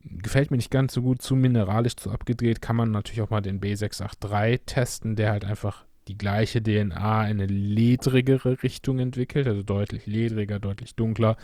[0.03, 2.61] gefällt mir nicht ganz so gut, zu mineralisch, zu abgedreht.
[2.61, 7.39] Kann man natürlich auch mal den B683 testen, der halt einfach die gleiche DNA in
[7.39, 11.37] eine ledrigere Richtung entwickelt, also deutlich ledriger, deutlich dunkler.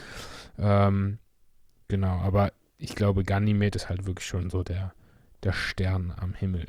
[0.58, 1.20] Ähm,
[1.88, 4.94] genau, aber ich glaube, Ganymed ist halt wirklich schon so der,
[5.46, 6.66] der Stern am Himmel.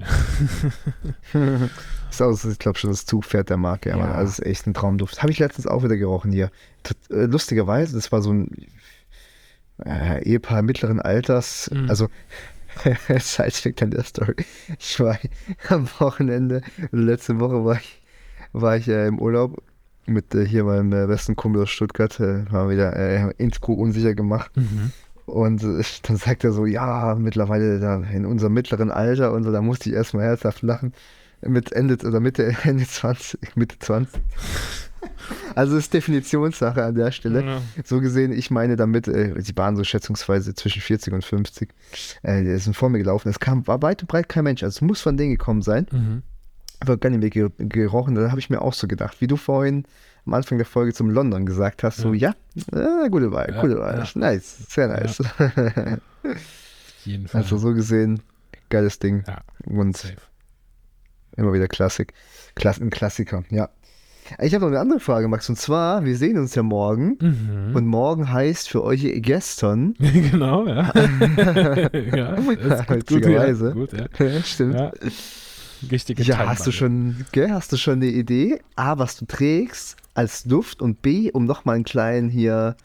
[2.10, 3.90] ist auch, ich glaube schon das Zugpferd der Marke.
[3.90, 4.12] Ja, ja.
[4.12, 5.22] Also ist echt ein Traumduft.
[5.22, 6.50] Habe ich letztens auch wieder gerochen hier.
[7.10, 8.50] Äh, lustigerweise, das war so ein
[9.84, 11.70] äh, Ehepaar mittleren Alters.
[11.72, 11.88] Mhm.
[11.88, 12.08] Also
[13.18, 14.36] Sidefact an der Story.
[14.78, 15.18] Ich war
[15.68, 16.60] am Wochenende,
[16.90, 18.02] letzte Woche war ich,
[18.52, 19.62] war ich äh, im Urlaub
[20.04, 22.20] mit äh, hier meinem äh, besten Kumpel aus Stuttgart.
[22.20, 24.54] Äh, haben wieder äh, Intro unsicher gemacht.
[24.56, 24.92] Mhm.
[25.26, 29.60] Und dann sagt er so, ja, mittlerweile da in unserem mittleren Alter und so, da
[29.60, 30.92] musste ich erstmal herzhaft lachen.
[31.42, 34.20] Mit Ende oder Mitte, Ende 20, Mitte 20.
[35.54, 37.44] Also ist Definitionssache an der Stelle.
[37.44, 37.62] Ja.
[37.84, 41.70] So gesehen, ich meine damit, äh, sie waren so schätzungsweise zwischen 40 und 50.
[42.22, 43.28] Äh, die sind vor mir gelaufen.
[43.28, 44.62] Es kam, war weit und breit kein Mensch.
[44.62, 45.86] Also es muss von denen gekommen sein.
[45.90, 46.22] Mhm.
[46.80, 48.14] Aber gar nicht mehr gerochen.
[48.14, 49.84] Da habe ich mir auch so gedacht, wie du vorhin
[50.26, 52.34] am Anfang der Folge zum London gesagt hast, so ja,
[52.72, 53.98] ja äh, gute Wahl, ja, gute Wahl.
[53.98, 54.06] Ja.
[54.14, 55.18] Nice, sehr nice.
[55.18, 55.98] Ja.
[57.04, 57.42] jeden Fall.
[57.42, 58.20] Also so gesehen,
[58.68, 59.24] geiles Ding.
[59.26, 60.16] Ja, und safe.
[61.36, 62.12] immer wieder Klassik.
[62.54, 63.68] Klass ein Klassiker, ja.
[64.40, 65.48] Ich habe noch eine andere Frage, Max.
[65.48, 67.16] Und zwar, wir sehen uns ja morgen.
[67.20, 67.76] Mhm.
[67.76, 69.94] Und morgen heißt für euch gestern.
[69.98, 70.92] genau, ja.
[71.92, 73.72] ja, Witzigerweise.
[73.72, 74.06] Gut, ja.
[74.06, 74.42] Gut, ja.
[74.42, 74.74] Stimmt.
[74.74, 74.92] Ja.
[75.90, 78.60] Richtige ja, hast du schon, gell, hast du schon eine Idee?
[78.74, 82.76] A, was du trägst als Duft und B, um nochmal einen kleinen hier,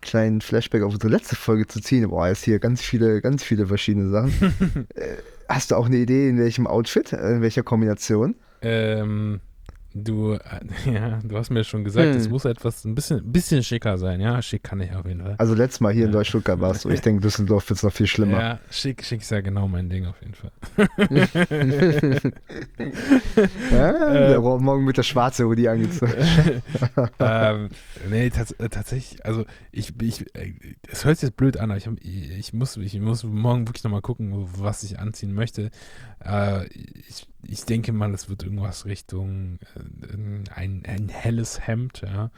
[0.00, 2.08] kleinen Flashback auf unsere letzte Folge zu ziehen.
[2.08, 4.86] Boah, jetzt hier ganz viele, ganz viele verschiedene Sachen.
[4.94, 5.16] äh,
[5.48, 8.34] hast du auch eine Idee, in welchem Outfit, in welcher Kombination?
[8.62, 9.40] Ähm,
[9.92, 10.40] Du, äh,
[10.92, 12.16] ja, du hast mir schon gesagt, hm.
[12.16, 14.20] es muss etwas ein bisschen, bisschen schicker sein.
[14.20, 15.34] Ja, schick kann ich auf jeden Fall.
[15.38, 16.06] Also letztes Mal hier ja.
[16.06, 16.90] in Deutsch-Stuttgart warst du.
[16.90, 18.40] Ich denke, Düsseldorf wird es noch viel schlimmer.
[18.40, 20.52] Ja, schick, schick ist ja genau mein Ding auf jeden Fall.
[23.72, 26.12] ja, äh, morgen mit der schwarze Hoodie angezogen.
[27.18, 27.68] ähm,
[28.08, 30.24] nee, tats äh, tatsächlich, also ich, ich,
[30.88, 31.88] es hört sich jetzt blöd an, aber ich,
[32.38, 35.70] ich, muss, ich muss morgen wirklich nochmal gucken, was ich anziehen möchte.
[36.24, 42.30] Äh, ich, ich denke mal, es wird irgendwas Richtung äh, ein, ein helles Hemd, ja,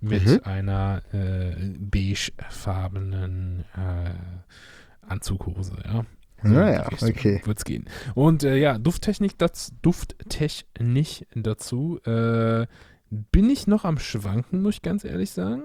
[0.00, 0.40] mit mhm.
[0.44, 6.04] einer äh, beigefarbenen äh, Anzughose, ja.
[6.42, 7.40] So naja, okay.
[7.44, 7.84] Wird's gehen.
[8.14, 12.00] Und äh, ja, Dufttechnik, das, Dufttechnik dazu.
[12.04, 12.66] Äh,
[13.10, 15.64] bin ich noch am Schwanken, muss ich ganz ehrlich sagen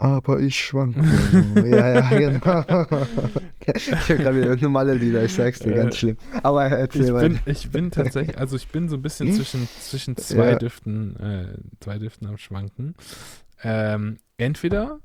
[0.00, 1.02] aber ich schwanke.
[1.68, 2.62] ja, ja, genau.
[3.66, 6.16] ich höre gerade wieder normale Lieder, ich sag's dir, ganz schlimm.
[6.42, 10.16] Aber erzähl ich bin, ich bin tatsächlich, also ich bin so ein bisschen zwischen, zwischen
[10.16, 10.58] zwei ja.
[10.58, 12.94] Düften, äh, zwei Düften am Schwanken.
[13.62, 15.00] Ähm, entweder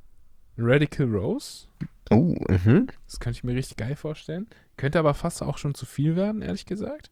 [0.58, 1.68] Radical Rose.
[2.10, 2.88] Oh, mhm.
[3.06, 4.48] Das könnte ich mir richtig geil vorstellen.
[4.78, 7.12] Könnte aber fast auch schon zu viel werden, ehrlich gesagt.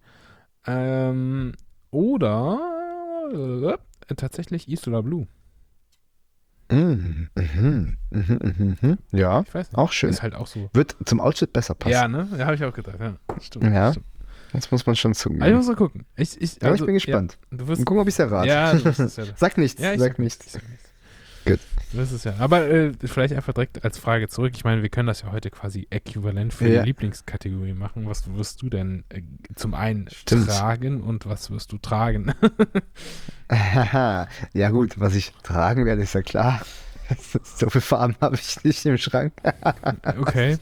[0.65, 1.51] Ähm,
[1.91, 3.77] oder
[4.07, 5.27] äh, tatsächlich Isola Blue.
[6.73, 9.77] Mhm, mhm, mhm, mhm, ja, ich weiß nicht.
[9.77, 10.09] auch schön.
[10.09, 10.69] Ist halt auch so.
[10.73, 11.91] Wird zum Outfit besser passen.
[11.93, 12.27] Ja, ne?
[12.37, 12.97] Ja, habe ich auch gedacht.
[12.99, 13.65] Ja, stimmt.
[13.65, 14.05] Ja, stimmt.
[14.53, 15.41] Jetzt muss man schon zugeben.
[15.41, 16.05] Also ich muss mal gucken.
[16.15, 17.37] Ich, ich, also, ja, ich bin gespannt.
[17.51, 18.47] Ja, du wirst, Mal gucken, ob ich es errate.
[18.47, 19.23] Ja, du wirst es ja.
[19.35, 20.53] sag nichts, ja, sag, sag nichts.
[20.53, 20.59] nichts.
[21.45, 21.59] Gut.
[21.93, 22.33] Das ist ja.
[22.39, 24.53] Aber äh, vielleicht einfach direkt als Frage zurück.
[24.55, 26.81] Ich meine, wir können das ja heute quasi äquivalent für ja.
[26.81, 28.07] die Lieblingskategorie machen.
[28.07, 29.21] Was wirst du denn äh,
[29.55, 30.47] zum einen Stimmt.
[30.47, 32.33] tragen und was wirst du tragen?
[34.53, 36.61] ja, gut, was ich tragen werde, ist ja klar.
[37.43, 39.33] So viele Farben habe ich nicht im Schrank.
[40.19, 40.57] okay.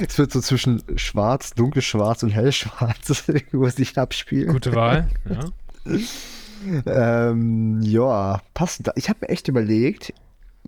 [0.00, 4.48] Es wird so zwischen schwarz, dunkelschwarz und hellschwarz, wo es sich abspielt.
[4.48, 5.44] Gute Wahl, ja.
[6.86, 8.90] Ähm, ja, passend.
[8.96, 10.12] Ich habe mir echt überlegt,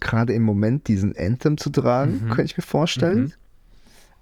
[0.01, 2.29] gerade im Moment diesen Anthem zu tragen, mhm.
[2.29, 3.21] könnte ich mir vorstellen.
[3.21, 3.33] Mhm.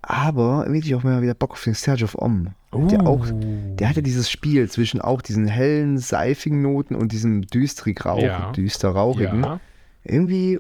[0.05, 2.49] Aber irgendwie auch mal wieder Bock auf den Serge of Om.
[2.73, 2.89] Uh.
[2.89, 8.05] Der auch, der hatte dieses Spiel zwischen auch diesen hellen, seifigen Noten und diesem düstrig
[8.05, 8.51] rauch, ja.
[8.51, 9.45] düster rauchigen.
[9.45, 9.61] Ja.
[10.03, 10.59] Irgendwie,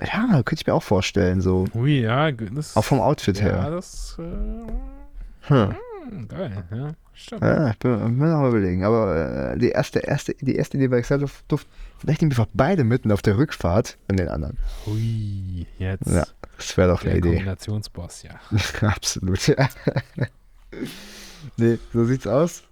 [0.00, 1.64] ja, könnte ich mir auch vorstellen, so.
[1.74, 3.56] Ui, ja, das, Auch vom Outfit ja, her.
[3.56, 5.74] Ja, das, äh, hm.
[6.10, 6.28] hm.
[6.28, 6.90] geil, ja.
[7.16, 7.42] Stimmt.
[7.42, 8.84] Ja, ich bin, bin noch mal überlegen.
[8.84, 11.66] Aber äh, die erste, erste, die erste Idee bei Excel Duft,
[11.98, 14.58] vielleicht nehmen wir einfach beide mitten auf der Rückfahrt an den anderen.
[14.84, 16.06] Hui, jetzt.
[16.06, 17.36] Ja, das wäre doch eine Idee.
[17.36, 18.38] Kombinationsboss, ja.
[18.86, 19.68] Absolut, ja.
[21.56, 22.64] nee, so sieht's aus.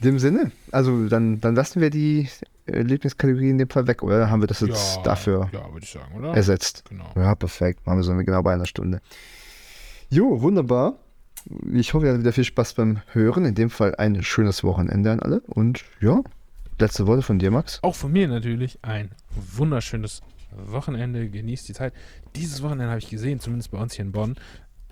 [0.00, 2.28] In dem Sinne, also dann, dann lassen wir die
[2.66, 6.24] äh, Lieblingskategorie in dem Fall weg, oder haben wir das jetzt ja, dafür ja, sagen,
[6.24, 6.84] ersetzt?
[6.90, 7.10] Genau.
[7.16, 7.86] Ja, perfekt.
[7.86, 9.00] Machen wir so genau bei einer Stunde.
[10.10, 10.98] Jo, wunderbar.
[11.72, 13.44] Ich hoffe, ihr hattet wieder viel Spaß beim Hören.
[13.44, 15.40] In dem Fall ein schönes Wochenende an alle.
[15.46, 16.20] Und ja,
[16.78, 17.78] letzte Worte von dir, Max.
[17.82, 20.22] Auch von mir natürlich ein wunderschönes
[20.52, 21.28] Wochenende.
[21.28, 21.92] Genießt die Zeit.
[22.36, 24.36] Dieses Wochenende habe ich gesehen, zumindest bei uns hier in Bonn.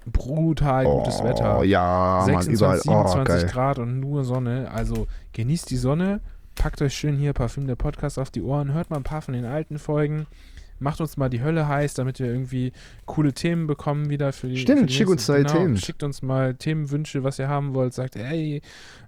[0.07, 1.65] brutal gutes oh, Wetter.
[1.65, 2.81] ja, 26, Mann, überall.
[2.81, 3.53] 27 Oh, geil.
[3.53, 4.71] Grad und nur Sonne.
[4.71, 6.21] Also genießt die Sonne,
[6.55, 9.35] packt euch schön hier Parfüm der Podcast auf die Ohren, hört mal ein paar von
[9.35, 10.27] den alten Folgen.
[10.79, 12.73] Macht uns mal die Hölle heiß, damit wir irgendwie
[13.07, 14.59] coole Themen bekommen wieder für die.
[14.59, 15.77] Stimmt, für die schick uns genau, Themen.
[15.77, 17.95] Schickt uns mal Themenwünsche, was ihr haben wollt.
[17.95, 18.61] Sagt, ey,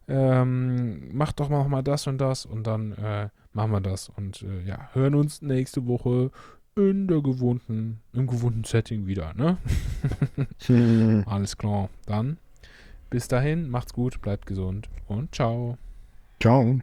[0.08, 4.08] ähm, macht doch mal, mal das und das und dann äh, machen wir das.
[4.08, 6.30] Und äh, ja, hören uns nächste Woche
[6.76, 9.58] in der gewohnten, im gewohnten Setting wieder, ne?
[11.26, 11.90] Alles klar.
[12.06, 12.38] Dann
[13.10, 15.78] bis dahin, macht's gut, bleibt gesund und ciao.
[16.40, 16.80] Ciao.